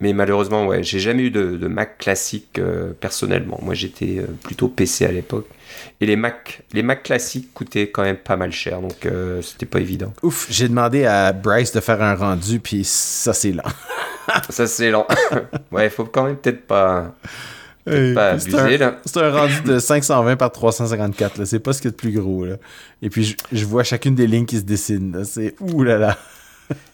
[0.00, 3.58] Mais malheureusement, ouais, j'ai jamais eu de, de Mac classique euh, personnellement.
[3.62, 5.48] Moi, j'étais euh, plutôt PC à l'époque.
[6.00, 9.66] Et les Mac, les Mac classiques coûtaient quand même pas mal cher, donc euh, c'était
[9.66, 10.12] pas évident.
[10.22, 13.62] Ouf, j'ai demandé à Bryce de faire un rendu, puis ça, c'est lent.
[14.50, 15.06] Ça, c'est lent.
[15.72, 17.14] ouais, faut quand même peut-être pas,
[17.86, 18.54] Hey, c'est
[19.20, 21.38] un- rendu de 520 par 354.
[21.38, 21.46] là.
[21.46, 22.44] C'est pas ce qu'il y a de plus gros.
[22.44, 22.56] Là.
[23.02, 25.22] Et puis, je, je vois chacune des lignes qui se dessinent.
[25.24, 26.18] C'est ouh là là.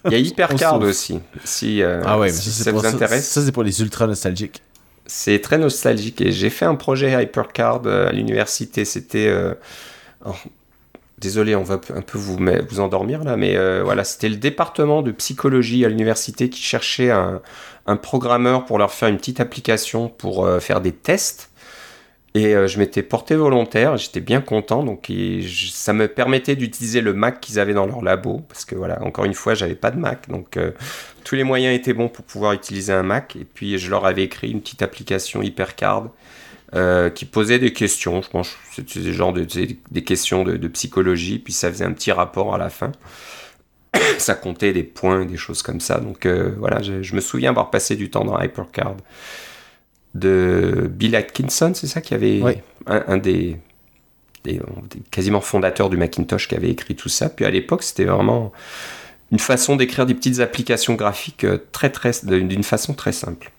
[0.06, 1.20] Il y a Hypercard aussi.
[1.44, 3.28] Si, euh, Ah ouais, mais si ça, vous intéresse.
[3.28, 4.62] Ça, c'est pour les ultra nostalgiques.
[5.06, 8.84] C'est très nostalgique et j'ai fait un projet Hypercard euh, à l'université.
[8.84, 9.26] C'était.
[9.28, 9.54] euh,
[10.26, 10.34] oh,
[11.18, 12.36] désolé, on va un peu vous,
[12.68, 17.10] vous endormir là, mais euh, voilà, c'était le département de psychologie à l'université qui cherchait
[17.10, 17.40] un,
[17.86, 21.50] un programmeur pour leur faire une petite application pour euh, faire des tests.
[22.34, 25.12] Et euh, je m'étais porté volontaire, j'étais bien content, donc
[25.70, 29.26] ça me permettait d'utiliser le Mac qu'ils avaient dans leur labo, parce que voilà, encore
[29.26, 30.70] une fois, j'avais pas de Mac, donc euh,
[31.24, 33.36] tous les moyens étaient bons pour pouvoir utiliser un Mac.
[33.36, 36.08] Et puis je leur avais écrit une petite application Hypercard
[37.14, 38.22] qui posait des questions.
[38.22, 39.46] Je pense c'était des genres de
[39.90, 41.38] des questions de, de psychologie.
[41.38, 42.92] Puis ça faisait un petit rapport à la fin.
[44.18, 45.98] ça comptait des points, des choses comme ça.
[46.00, 48.96] Donc euh, voilà, je, je me souviens avoir passé du temps dans Hypercard
[50.14, 52.52] de Bill Atkinson, c'est ça qui avait Oui.
[52.86, 53.56] un, un des,
[54.44, 57.28] des- des quasiment fondateurs du Macintosh qui avait écrit tout ça.
[57.30, 58.52] Puis à l'époque, c'était vraiment
[59.30, 63.50] une façon d'écrire des petites applications graphiques euh, très très d'une façon très simple.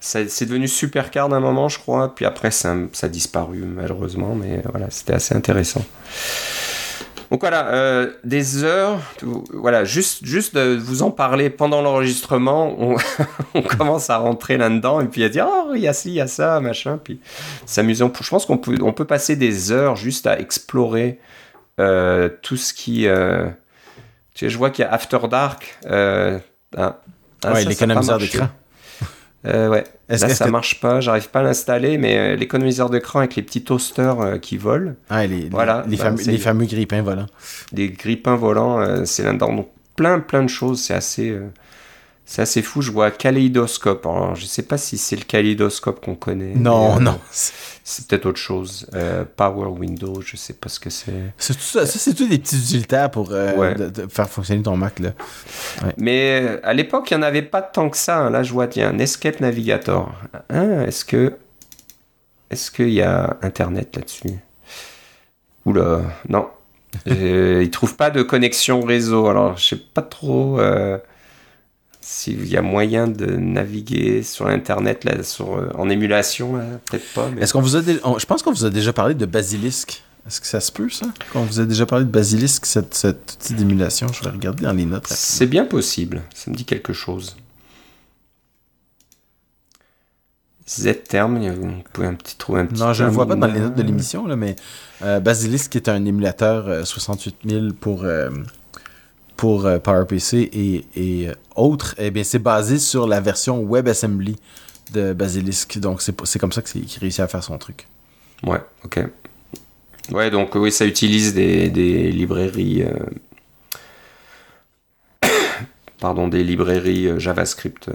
[0.00, 4.36] C'est devenu Supercard à un moment, je crois, puis après ça, ça a disparu malheureusement,
[4.36, 5.84] mais voilà, c'était assez intéressant.
[7.30, 9.00] Donc voilà, euh, des heures,
[9.52, 12.96] voilà, juste, juste de vous en parler pendant l'enregistrement, on,
[13.54, 16.14] on commence à rentrer là-dedans et puis à dire, oh, il y a ci, il
[16.14, 17.20] y a ça, machin, puis
[17.66, 18.10] c'est amusant.
[18.18, 21.20] Je pense qu'on peut, on peut passer des heures juste à explorer
[21.78, 23.06] euh, tout ce qui...
[23.06, 23.48] euh,
[24.34, 25.78] tu sais, je vois qu'il y a After Dark.
[25.86, 26.38] Euh,
[26.76, 26.98] ah,
[27.44, 28.48] ouais, l'économiseur d'écran.
[29.46, 29.84] Euh, ouais.
[30.08, 33.20] Est-ce Là, que- ça que- marche pas, j'arrive pas à l'installer, mais euh, l'économiseur d'écran
[33.20, 36.30] avec les petits toasters euh, qui volent, Ah, les, les- Voilà, les, bah, fameux, c'est-
[36.32, 37.26] les fameux grippins volants.
[37.72, 39.52] des grippins volants, euh, c'est là-dedans.
[39.54, 41.30] Donc plein, plein de choses, c'est assez,
[42.28, 42.82] euh, c'est assez fou.
[42.82, 44.04] Je vois Kaleidoscope.
[44.06, 46.52] Alors, je sais pas si c'est le Kaleidoscope qu'on connaît.
[46.54, 47.18] Non, euh, non.
[47.30, 48.86] C'est peut-être autre chose.
[48.94, 51.32] Euh, Power Windows, je sais pas ce que c'est.
[51.38, 53.74] C'est tout ça, ça, c'est tout des petits utilitaires pour euh, Ouais.
[53.74, 54.98] de- de faire fonctionner ton Mac.
[54.98, 55.12] Là?
[55.96, 58.18] Mais à l'époque, il n'y en avait pas tant que ça.
[58.18, 58.30] hein.
[58.30, 60.12] Là, je vois, tiens, un Escape Navigator.
[60.50, 61.34] Hein, est-ce que.
[62.50, 64.38] Est-ce qu'il y a Internet là-dessus?
[65.64, 66.48] Oula, non.
[67.06, 69.28] Ils trouvent pas de connexion réseau.
[69.28, 70.58] Alors, je sais pas trop
[72.10, 76.54] s'il y a moyen de naviguer sur Internet là, sur, euh, en émulation.
[76.90, 77.28] Peut-être pas.
[77.28, 80.02] mais- Est-ce qu'on vous a dé- Je pense qu'on vous a déjà parlé de Basilisk.
[80.26, 81.06] Est-ce que ça se peut, ça?
[81.34, 84.06] Qu'on vous a déjà parlé de Basilisk, cette, cette outil d'émulation?
[84.10, 85.06] Je vais regarder dans les notes.
[85.08, 86.22] C'est bien possible.
[86.34, 87.36] Ça me dit quelque chose.
[90.66, 92.80] Z-terme, vous pouvez un petit, trouver un petit.
[92.80, 94.54] Non, je ne le vois pas dans les notes de l'émission, mais
[95.02, 98.28] euh, Basilisk est un émulateur euh, 68000 pour, euh,
[99.38, 100.84] pour euh, PowerPC et,
[101.28, 101.94] euh, autres.
[101.96, 104.36] Eh bien, c'est basé sur la version WebAssembly
[104.92, 105.78] de Basilisk.
[105.78, 107.86] Donc, c'est comme ça qu'il réussit à faire son truc.
[108.42, 109.00] Ouais, ok.
[110.10, 112.82] Ouais, donc oui, ça utilise des, librairies.
[115.22, 115.28] euh,
[116.00, 117.90] Pardon, des librairies JavaScript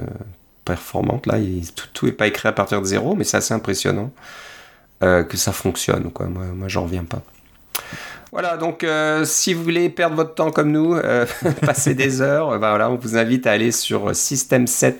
[0.64, 1.28] performantes.
[1.28, 1.40] Là,
[1.76, 4.12] tout, tout est pas écrit à partir de zéro, mais c'est assez impressionnant
[5.02, 6.10] que ça fonctionne.
[6.18, 7.22] Moi, moi j'en reviens pas.
[8.34, 11.28] Voilà, donc euh, si vous voulez perdre votre temps comme nous, euh,
[11.62, 14.96] passer des heures, euh, voilà, on vous invite à aller sur System7,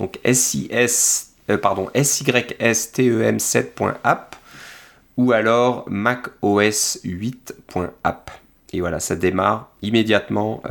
[0.00, 4.34] donc SIS, euh, pardon, SYSTEM7.app
[5.16, 8.30] ou alors macOS8.app.
[8.72, 10.64] Et voilà, ça démarre immédiatement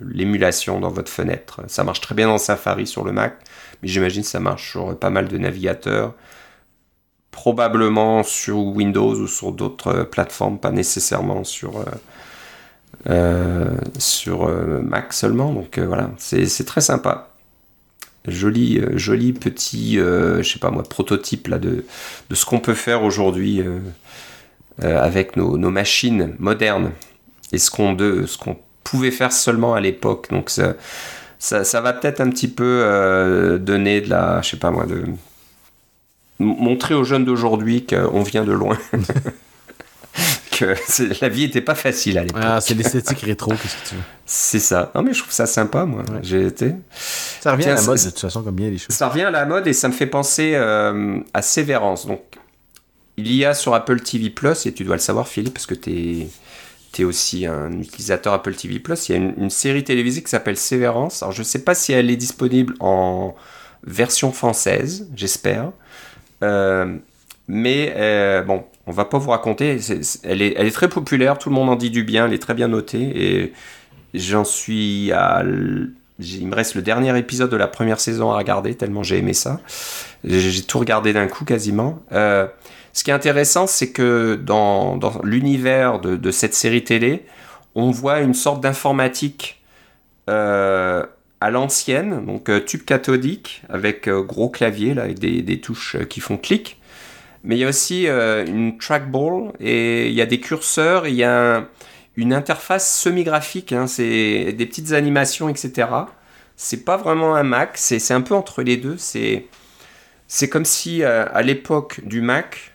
[0.00, 1.60] l'émulation dans votre fenêtre.
[1.68, 3.36] Ça marche très bien dans Safari sur le Mac,
[3.82, 6.14] mais j'imagine ça marche sur pas mal de navigateurs.
[7.40, 11.84] Probablement sur Windows ou sur d'autres euh, plateformes, pas nécessairement sur, euh,
[13.08, 14.48] euh, sur
[14.82, 15.52] Mac seulement.
[15.52, 17.28] Donc voilà, c'est très sympa.
[18.26, 21.84] Joli, joli petit, euh, je sais pas moi, prototype là de,
[22.28, 23.62] de ce qu'on peut faire aujourd'hui
[24.82, 26.90] avec nos, nos machines modernes
[27.52, 27.96] et ce qu'on
[28.40, 30.26] qu'on pouvait faire seulement à l'époque.
[30.30, 30.74] Donc ça,
[31.38, 35.04] ça, ça va peut-être un petit peu donner de la, je sais pas moi, de
[36.38, 38.78] montrer aux jeunes d'aujourd'hui qu'on vient de loin.
[40.58, 40.74] que
[41.20, 42.42] la vie était pas facile à l'époque.
[42.44, 44.00] Ah, c'est l'esthétique rétro, qu'est-ce que tu veux?
[44.26, 44.90] C'est ça.
[44.94, 46.02] Non mais je trouve ça sympa moi.
[46.02, 46.20] Ouais.
[46.22, 46.74] J'ai été.
[47.40, 48.94] Ça revient Tiens, à la mode, de toute façon, comme bien les choses.
[48.94, 52.06] Ça revient à la mode et ça me fait penser euh, à Sévérance.
[52.06, 52.20] Donc,
[53.16, 55.74] il y a sur Apple TV Plus, et tu dois le savoir, Philippe, parce que
[55.74, 56.28] tu
[56.98, 60.30] es, aussi un utilisateur Apple TV Plus, il y a une, une série télévisée qui
[60.30, 61.22] s'appelle Sévérance.
[61.22, 63.34] Alors, je ne sais pas si elle est disponible en
[63.84, 65.72] version française, j'espère.
[66.42, 66.96] Euh,
[67.46, 69.78] mais euh, bon, on va pas vous raconter.
[70.22, 72.68] Elle, est, très populaire, tout le monde en dit du bien, elle est très bien
[72.68, 73.52] notée et
[74.14, 75.42] j'en suis à
[76.20, 79.34] il me reste le dernier épisode de la première saison à regarder, tellement j'ai aimé
[79.34, 79.60] ça.
[80.24, 82.00] J'ai tout regardé d'un coup quasiment.
[82.10, 82.48] Euh,
[82.92, 87.24] ce qui est intéressant, c'est que dans, l'univers de, cette série télé,
[87.76, 89.62] on voit une sorte d'informatique
[91.40, 95.96] à l'ancienne, donc euh, tube cathodique avec euh, gros clavier là, avec des, des touches
[95.96, 96.80] euh, qui font clic.
[97.44, 101.22] Mais il y a aussi une trackball et il y a des curseurs, il y
[101.22, 101.68] a un,
[102.16, 105.88] une interface semi-graphique, hein, c'est des petites animations, etc.
[106.56, 108.96] C'est pas vraiment un Mac, c'est un peu entre les deux.
[108.98, 109.46] C'est
[110.26, 112.74] c'est comme si à l'époque du Mac,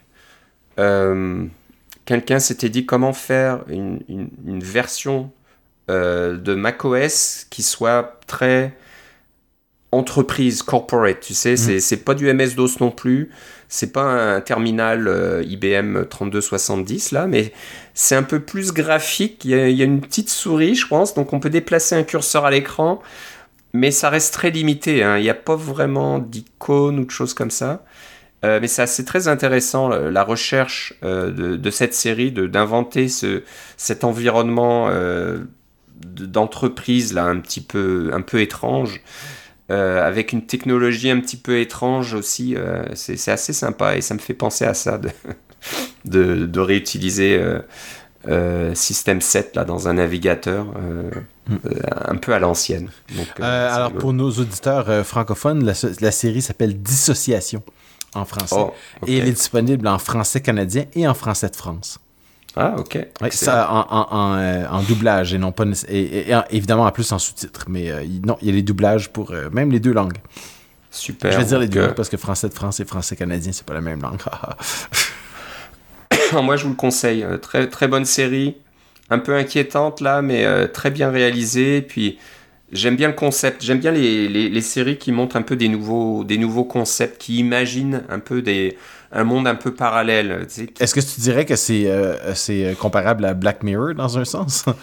[2.06, 5.30] quelqu'un s'était dit comment faire une, une version
[5.90, 8.74] euh, de macOS qui soit très
[9.92, 11.80] entreprise, corporate, tu sais, mmh.
[11.80, 13.30] c'est pas du MS-DOS non plus,
[13.70, 17.54] c'est pas un terminal euh, IBM 3270 là, mais
[17.94, 20.88] c'est un peu plus graphique, il y, a, il y, a, une petite souris je
[20.88, 23.02] pense, donc on peut déplacer un curseur à l'écran,
[23.74, 25.18] mais ça reste très limité, hein.
[25.18, 27.84] il n'y a pas vraiment d'icône ou de choses comme ça.
[28.46, 33.44] Euh, mais c'est très intéressant la recherche euh, de, de, cette série, d'inventer ce,
[33.78, 34.90] cet environnement
[36.06, 39.02] d'entreprise là un petit peu un peu étrange.
[39.72, 42.56] Euh, avec une technologie un petit peu étrange aussi.
[42.56, 45.10] Euh, c'est assez sympa et ça me fait penser à ça de,
[46.06, 47.42] de, de réutiliser
[48.28, 50.66] euh, System 7 là, dans un navigateur
[51.48, 51.58] mm.
[52.08, 52.90] un peu à l'ancienne.
[53.40, 57.64] alors pour nos auditeurs francophones, la, la série s'appelle Dissociation
[58.16, 58.56] en français.
[58.58, 59.12] Oh, okay.
[59.12, 62.00] Et elle est disponible en français canadien et en français de France.
[62.56, 63.00] Ah, ok.
[63.22, 65.66] Ouais, ça, en, en, en, euh, en, doublage et non pas.
[65.88, 67.66] Et, et, et évidemment, en plus en sous-titres.
[67.68, 70.18] Mais euh, non, il y a les doublages pour euh, même les deux langues.
[70.92, 71.32] Super.
[71.32, 73.66] Je vais dire les deux langues parce que français de France et français canadien, c'est
[73.66, 74.20] pas la même langue.
[76.44, 77.26] Moi, je vous le conseille.
[77.42, 78.58] Très, très bonne série.
[79.10, 81.82] Un peu inquiétante là, mais euh, très bien réalisée.
[81.82, 82.20] Puis.
[82.72, 85.68] J'aime bien le concept, j'aime bien les, les, les, séries qui montrent un peu des
[85.68, 88.76] nouveaux, des nouveaux concepts, qui imaginent un peu des,
[89.14, 90.46] un monde un peu parallèle.
[90.48, 90.84] Tu sais, qui...
[90.84, 94.66] Est-ce que tu dirais que c'est euh, comparable à Black Mirror dans un sens?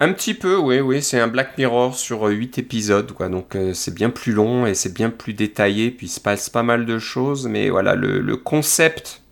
[0.00, 1.02] Un petit peu, oui, oui.
[1.02, 3.28] C'est un Black Mirror sur 8 épisodes, quoi.
[3.28, 6.48] Donc euh, c'est bien plus long et c'est bien plus détaillé, puis il se passe
[6.48, 9.22] pas mal de choses, mais voilà, le, le concept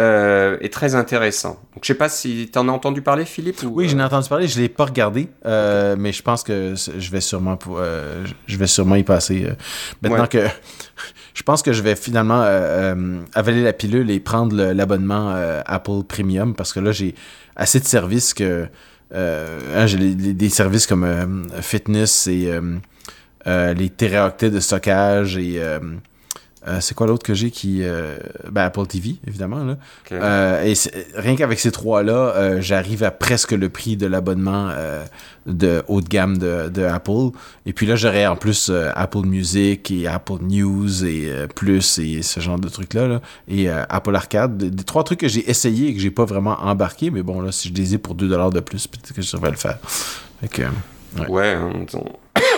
[0.00, 1.60] euh, est très intéressant.
[1.74, 3.62] Donc, je sais pas si tu en as entendu parler, Philippe.
[3.62, 4.48] Ou, oui, j'en ai entendu parler.
[4.48, 8.56] Je l'ai pas regardé, euh, mais je pense que je vais sûrement, pour, euh, je
[8.56, 9.44] vais sûrement y passer.
[9.44, 9.52] Euh,
[10.00, 10.28] maintenant ouais.
[10.28, 10.46] que
[11.34, 15.34] je pense que je vais finalement euh, avaler la pilule et prendre l'abonnement
[15.66, 17.14] Apple Premium parce que là j'ai
[17.56, 18.66] assez de services que
[19.14, 22.50] hein, j'ai des services comme fitness et
[23.46, 25.60] les téraoctets de stockage et
[26.68, 28.18] euh, c'est quoi l'autre que j'ai qui euh,
[28.50, 29.78] ben Apple TV évidemment là.
[30.04, 30.18] Okay.
[30.20, 30.74] euh, et
[31.14, 34.70] rien qu'avec ces trois là euh, j'arrive à presque le prix de l'abonnement
[35.46, 37.30] de haut de gamme de, de, Apple.
[37.64, 42.40] Et puis là j'aurais en plus Apple Music et Apple News et plus et ce
[42.40, 43.20] genre de trucs là, là.
[43.48, 44.58] et Apple Arcade.
[44.58, 47.40] Des, des, trois trucs que j'ai essayé et que j'ai pas vraiment embarqué mais bon
[47.40, 49.56] là si je les ai pour 2 dollars de plus peut-être que je devrais le
[49.56, 49.78] faire.
[50.42, 50.62] Fait que,
[51.20, 51.86] ouais, ouais on,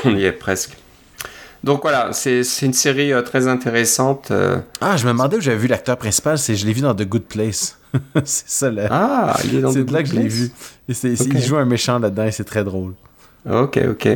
[0.05, 0.77] on y est presque
[1.65, 4.31] donc voilà, c'est une série euh, très intéressante.
[4.33, 4.59] Euh...
[4.81, 7.05] Ah, je me demandais où j'avais vu l'acteur principal, c'est je l'ai vu dans The
[7.05, 7.79] Good Place.
[8.25, 8.89] c'est ça là.
[8.91, 10.51] Ah, il est dans C'est de là que je l'ai vu.
[10.89, 11.15] Et okay.
[11.15, 12.95] Il joue un méchant là-dedans et c'est très drôle.
[13.49, 14.09] Ok, ok.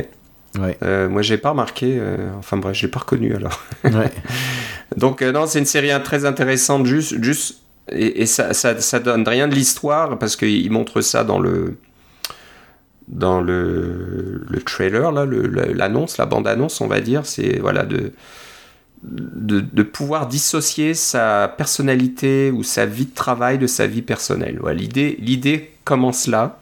[0.59, 0.77] Ouais.
[0.83, 1.97] Euh, moi, j'ai pas remarqué.
[1.99, 3.61] Euh, enfin bref, je l'ai pas reconnu alors.
[3.85, 4.11] ouais.
[4.97, 7.59] Donc non, c'est une série très intéressante, juste, juste,
[7.91, 11.77] et, et ça, ça, ça donne rien de l'histoire parce qu'il montre ça dans le
[13.07, 18.11] dans le, le trailer, là, l'annonce, la bande-annonce, on va dire, c'est voilà, de,
[19.03, 24.59] de, de, pouvoir dissocier sa personnalité ou sa vie de travail de sa vie personnelle.
[24.73, 26.59] L'idée commence là.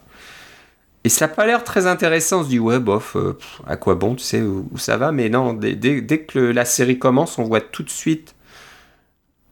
[1.02, 2.40] Et ça n'a pas l'air très intéressant.
[2.40, 5.12] On se dit, ouais, bof, euh, à quoi bon, tu sais où, où ça va?
[5.12, 8.34] Mais non, dès, dès, dès que le, la série commence, on voit tout de suite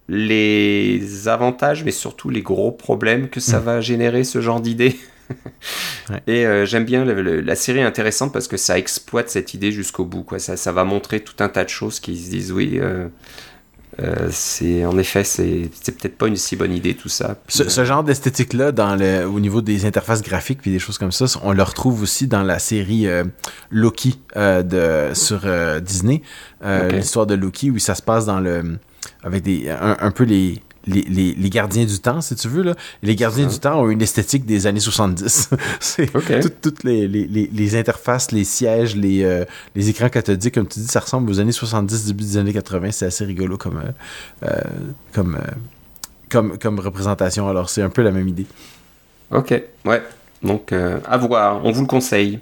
[0.08, 3.64] les avantages, mais surtout les gros problèmes que ça mmh.
[3.64, 4.96] va générer, ce genre d'idée.
[6.10, 6.22] ouais.
[6.26, 9.72] Et euh, j'aime bien le, le, la série intéressante parce que ça exploite cette idée
[9.72, 10.22] jusqu'au bout.
[10.22, 10.38] Quoi.
[10.38, 12.78] Ça, ça va montrer tout un tas de choses qui se disent oui.
[12.80, 13.08] Euh,
[14.00, 17.36] euh, c'est en effet c'est peut-être pas une si bonne idée tout ça.
[17.46, 20.80] Puis, ce, ce, genre d'esthétique là dans le, au niveau des interfaces graphiques puis des
[20.80, 23.06] choses comme ça, on le retrouve aussi dans la série
[23.70, 25.42] Loki de sur
[25.80, 26.22] Disney,
[26.60, 26.96] okay.
[26.96, 28.78] l'histoire de Loki où ça se passe dans le
[29.22, 32.62] avec des un, un peu les les, les, les, gardiens du temps, si tu veux.
[32.62, 32.74] Là.
[33.02, 33.52] Les gardiens ah.
[33.52, 35.50] du temps ont une esthétique des années 70.
[35.80, 36.40] c'est okay.
[36.40, 40.80] toutes, toutes les, les, les, interfaces, les sièges, les, euh, les écrans cathodiques, comme tu
[40.80, 42.90] dis, ça ressemble aux années 70, début des années 80.
[42.90, 43.82] C'est assez rigolo comme,
[44.44, 44.48] euh,
[45.12, 45.50] comme, euh,
[46.30, 47.48] comme, comme représentation.
[47.48, 48.46] Alors, c'est un peu la même idée.
[49.30, 49.50] Ok,
[49.84, 50.02] ouais.
[50.42, 51.64] Donc, à voir.
[51.64, 52.38] On vous le conseille.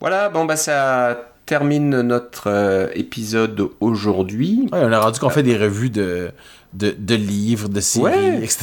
[0.00, 4.68] Voilà, bon bah ça termine notre épisode aujourd'hui.
[4.72, 6.30] Ouais, on a rendu qu'on fait des revues de,
[6.72, 8.58] de, de livres, de séries, etc.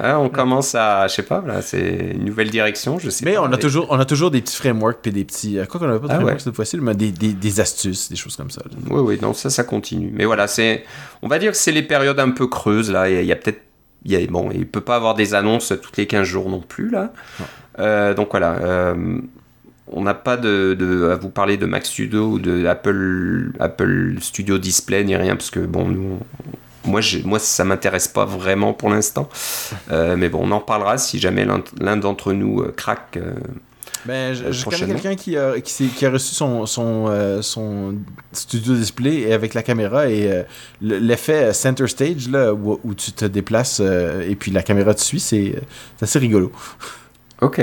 [0.00, 3.34] Hein, on commence à, je sais pas, là, c'est une nouvelle direction, je sais mais
[3.34, 3.42] pas.
[3.42, 6.00] on a toujours, on a toujours des petits frameworks puis des petits, quoi qu'on avait
[6.00, 6.42] pas de Ah frameworks ouais.
[6.42, 8.60] cette fois-ci, mais des, des, des astuces, des choses comme ça.
[8.64, 8.76] là.
[8.90, 10.10] Oui, oui, non, ça, ça continue.
[10.12, 10.82] Mais voilà, c'est,
[11.22, 13.08] on va dire que c'est les périodes un peu creuses là.
[13.08, 13.60] Il y a, peut-être,
[14.04, 16.60] il y a, bon, il peut pas avoir des annonces toutes les 15 jours non
[16.60, 17.12] plus là.
[17.78, 19.18] Euh, donc voilà, euh,
[19.86, 24.16] on n'a pas de, de- à vous parler de Mac Studio ou de Apple, Apple
[24.20, 28.24] Studio Display ni rien parce que bon, nous, on- moi, j'ai- moi, ça m'intéresse pas
[28.24, 29.28] vraiment pour l'instant.
[29.90, 31.44] Euh, mais bon, on en parlera si jamais
[31.80, 33.16] l'un, d'entre nous euh, craque.
[33.16, 33.34] euh,
[34.06, 37.06] Ben, je, Euh, je connais quelqu'un qui a, qui, s'est- qui a reçu son, son,
[37.08, 37.94] euh, son
[38.32, 40.42] studio display et avec la caméra et euh,
[40.82, 44.92] le- l'effet center stage là, où, où tu te déplaces euh, et puis la caméra
[44.92, 45.54] te suit, c'est
[46.02, 46.52] assez rigolo.
[47.40, 47.62] Ok.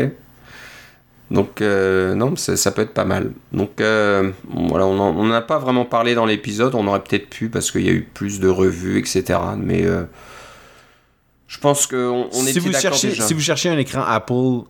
[1.32, 3.32] Donc, euh, non, ça, peut être pas mal.
[3.54, 6.76] Donc, euh, voilà, on en- on n'a pas vraiment parlé dans l'épisode.
[6.76, 9.40] On aurait peut-être pu parce qu'il y a eu plus de revues, etc.
[9.58, 10.04] Mais euh,
[11.48, 13.24] je pense qu'on on si, vous cherchez, déjà.
[13.24, 14.66] si vous cherchez un écran Apple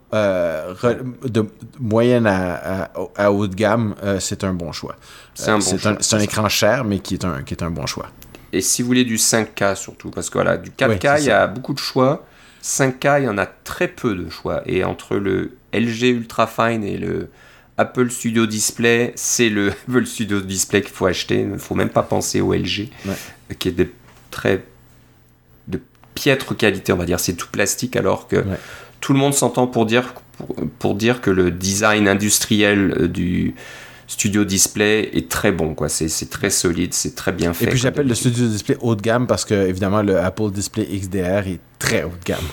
[1.28, 1.45] de
[1.80, 4.95] moyenne à, à, à haut de gamme, c'est un bon choix.
[5.34, 7.86] C'est un bon un, un écran cher, mais qui est un, qui est un bon
[7.88, 8.07] choix.
[8.53, 11.28] Et si vous voulez du 5K surtout, parce que voilà, du 4K, Ouais, c'est il
[11.28, 12.26] y a beaucoup de choix.
[12.64, 14.62] 5K, il y en a très peu de choix.
[14.66, 17.30] Et entre le LG Ultra Fine et le
[17.78, 21.39] Apple Studio Display, c'est le Apple Studio Display qu'il faut acheter.
[21.41, 23.55] Il ne faut même pas penser au LG, Ouais.
[23.57, 23.88] qui est de
[24.30, 24.63] très
[25.67, 25.80] de
[26.15, 27.19] piètre qualité, on va dire.
[27.19, 28.57] C'est tout plastique, alors que Ouais.
[28.99, 33.55] tout le monde s'entend pour dire, pour, pour dire que le design industriel euh, du
[34.07, 35.74] Studio Display est très bon.
[35.74, 35.88] quoi.
[35.88, 37.65] C'est c'est très solide, c'est très bien fait.
[37.65, 40.86] Et puis j'appelle le studio display haut de gamme parce que évidemment le Apple Display
[40.86, 42.43] XDR est très haut de gamme.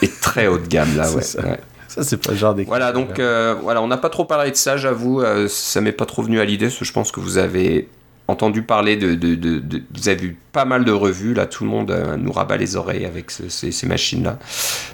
[0.00, 1.22] est très haut de gamme là, C'est ouais.
[1.22, 1.42] ça.
[1.44, 1.58] ouais.
[1.94, 2.54] Ça c'est pas le genre.
[2.66, 5.92] Voilà, donc euh, voilà, on n'a pas trop parlé de ça, j'avoue, euh, ça m'est
[5.92, 7.88] pas trop venu à l'idée, parce que je pense que vous avez
[8.28, 11.64] entendu parler de, de, de- de- vous avez vu pas mal de revues, là, tout
[11.64, 14.38] le monde euh, nous rabat les oreilles avec ce- ces, ces machines-là.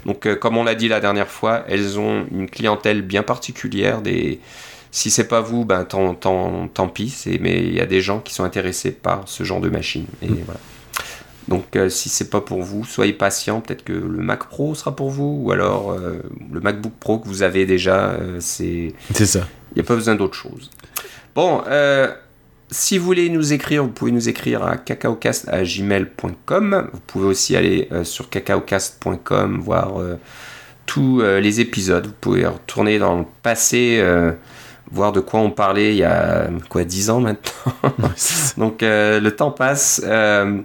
[0.05, 4.39] Donc, comme on l'a dit la dernière fois, elles ont une clientèle bien particulière, des...
[4.91, 8.21] Si c'est pas vous, ben tant, tant, tant pis, mais il y a des gens
[8.21, 10.05] qui sont intéressés par ce genre de machine.
[10.21, 10.61] Et voilà.
[11.47, 13.61] Donc euh, si c'est pas pour vous, soyez patient.
[13.61, 16.21] Peut-être que le Mac Pro sera pour vous, ou alors euh,
[16.51, 18.09] le MacBook Pro que vous avez déjà.
[18.11, 19.47] euh, c'est, C'est ça.
[19.71, 20.69] il n'y a pas besoin d'autre chose.
[21.35, 22.11] Bon, euh,
[22.71, 26.89] si vous voulez nous écrire, vous pouvez nous écrire à cacaocast@gmail.com.
[26.91, 29.93] Vous pouvez aussi aller sur cacaocast.com voir
[30.87, 32.07] tous les épisodes.
[32.07, 34.03] Vous pouvez retourner dans le passé.
[34.91, 37.73] voir de quoi on parlait il y a quoi 10 ans maintenant.
[38.57, 40.01] Donc euh, le temps passe.
[40.05, 40.59] Euh,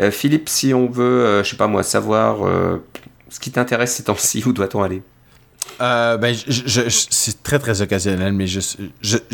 [0.00, 2.78] euh, Philippe, si on veut, euh, je sais pas moi, savoir euh,
[3.28, 5.02] ce qui t'intéresse ces temps-ci, où doit-on aller?
[5.80, 8.60] Euh, ben, je, je- je- c'est très très occasionnel, mais je,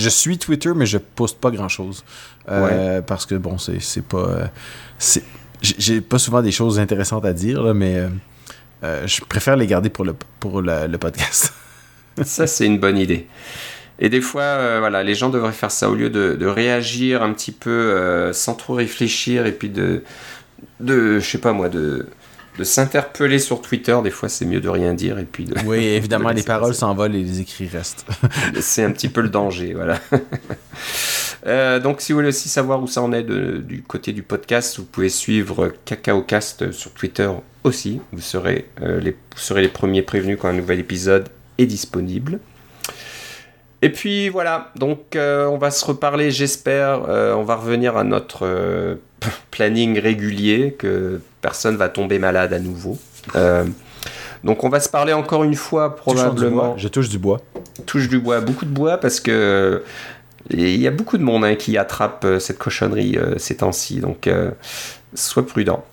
[0.08, 2.04] suis Twitter, mais je poste pas grand chose.
[2.46, 4.50] Parce que bon, c'est, c'est pas.
[4.98, 5.22] c'est,
[5.62, 8.02] j'ai- pas souvent des choses intéressantes à dire, là, mais
[8.82, 11.52] je préfère les garder pour le, pour le, le podcast.
[12.22, 13.26] Ça, c'est une bonne idée.
[13.98, 17.22] Et des fois, euh, voilà, les gens devraient faire ça au lieu de, de réagir
[17.22, 20.02] un petit peu euh, sans trop réfléchir et puis de,
[20.80, 22.06] de je sais pas moi, de,
[22.58, 23.96] de s'interpeller sur Twitter.
[24.02, 25.54] Des fois, c'est mieux de rien dire et puis de.
[25.66, 28.06] oui, évidemment, de les paroles s'envolent et les écrits restent.
[28.60, 30.00] c'est un petit peu le danger, voilà.
[31.46, 34.22] Euh, donc, si vous voulez aussi savoir où ça en est de- du côté du
[34.22, 37.30] podcast, vous pouvez suivre CacaoCast sur Twitter
[37.64, 38.00] aussi.
[38.12, 42.40] Vous serez, euh, les, vous serez les premiers prévenus quand un nouvel épisode est disponible.
[43.84, 47.02] Et puis voilà, donc euh, on va se reparler, j'espère.
[47.06, 48.94] euh, on va revenir à notre euh,
[49.50, 52.96] planning régulier, que personne va tomber malade à nouveau.
[54.42, 57.42] Donc on va se parler encore une fois, probablement Je touche du bois.
[57.84, 59.82] touche du bois, beaucoup de bois parce que
[60.48, 64.30] il y a beaucoup de monde hein, qui attrape cette cochonnerie ces temps-ci, donc
[65.14, 65.84] sois prudent.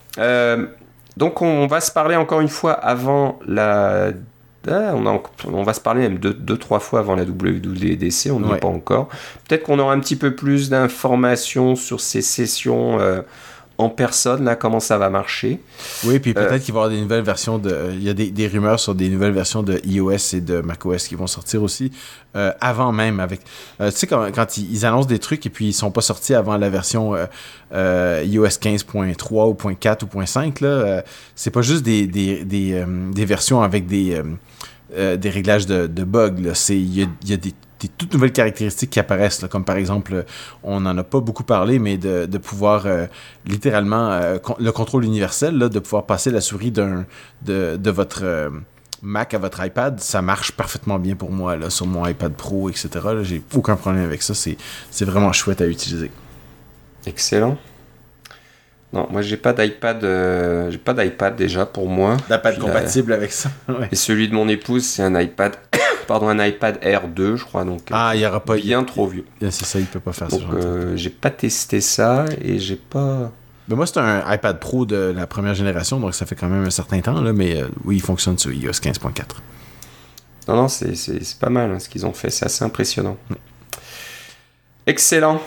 [1.18, 4.12] Donc on va se parler encore une fois avant la...
[4.68, 7.24] Ah, on, a en- on va se parler même deux, deux trois fois avant la
[7.24, 8.56] WWDC, on n'y Ouais.
[8.56, 9.08] est pas encore.
[9.48, 13.22] Peut-être qu'on aura un petit peu plus d'informations sur ces sessions euh,
[13.78, 15.58] en personne, là, comment ça va marcher.
[16.04, 17.88] Oui, puis peut-être Euh, qu'il va y avoir des nouvelles versions de.
[17.94, 21.08] Il y a des, des rumeurs sur des nouvelles versions de iOS et de macOS
[21.08, 21.90] qui vont sortir aussi
[22.36, 23.18] euh, avant même.
[23.18, 23.40] avec
[23.80, 26.34] Tu sais, quand, quand ils, ils annoncent des trucs et puis ils sont pas sortis
[26.34, 27.14] avant la version
[27.72, 31.02] iOS 15.3 ou .4 ou .5, là,
[31.34, 34.20] c'est pas juste des, des, des, des versions avec des,
[34.94, 36.36] euh, euh, des réglages de, bugs.
[36.68, 37.54] Il y a, des,
[37.88, 40.24] toutes nouvelles caractéristiques qui apparaissent, comme par exemple,
[40.62, 43.06] on n'en a pas beaucoup parlé, mais de, pouvoir euh,
[43.46, 47.06] littéralement euh, le contrôle universel, là, de pouvoir passer la souris d'un
[47.42, 48.50] de, votre euh,
[49.02, 52.68] Mac à votre iPad, ça marche parfaitement bien pour moi, là, sur mon iPad Pro,
[52.70, 52.88] etc.
[53.22, 54.32] J'ai aucun problème avec ça.
[54.34, 56.10] C'est vraiment chouette à utiliser.
[57.06, 57.58] Excellent.
[58.92, 62.16] Non, moi j'ai pas d'iPad, euh, j'ai pas d'iPad déjà pour moi.
[62.28, 63.50] d'iPad la- compatible avec ça.
[63.68, 63.88] ouais.
[63.90, 65.56] Et celui de mon épouse, c'est un iPad,
[66.06, 68.56] pardon, un iPad Air 2, je crois, donc euh, Ah, il y aura pas.
[68.56, 69.24] bien trop vieux.
[69.40, 70.72] C'est ça, il peut pas faire ce Donc genre de truc.
[70.72, 73.32] euh, j'ai pas testé ça et j'ai pas.
[73.68, 76.64] Mais moi, c'est un iPad Pro de la première génération, donc ça fait quand même
[76.66, 79.22] un certain temps, là, mais euh, oui, il fonctionne sur iOS 15.4.
[80.48, 80.92] Non, non, c'est
[81.40, 83.16] pas mal hein, ce qu'ils ont fait, c'est assez impressionnant.
[84.86, 85.40] Excellent.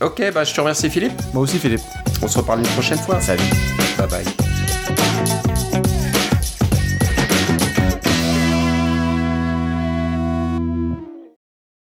[0.00, 1.20] Ok, bah je te remercie Philippe.
[1.32, 1.82] Moi aussi Philippe.
[2.22, 3.20] On se reparle une prochaine fois.
[3.20, 3.42] Salut.
[3.98, 5.37] Bye bye.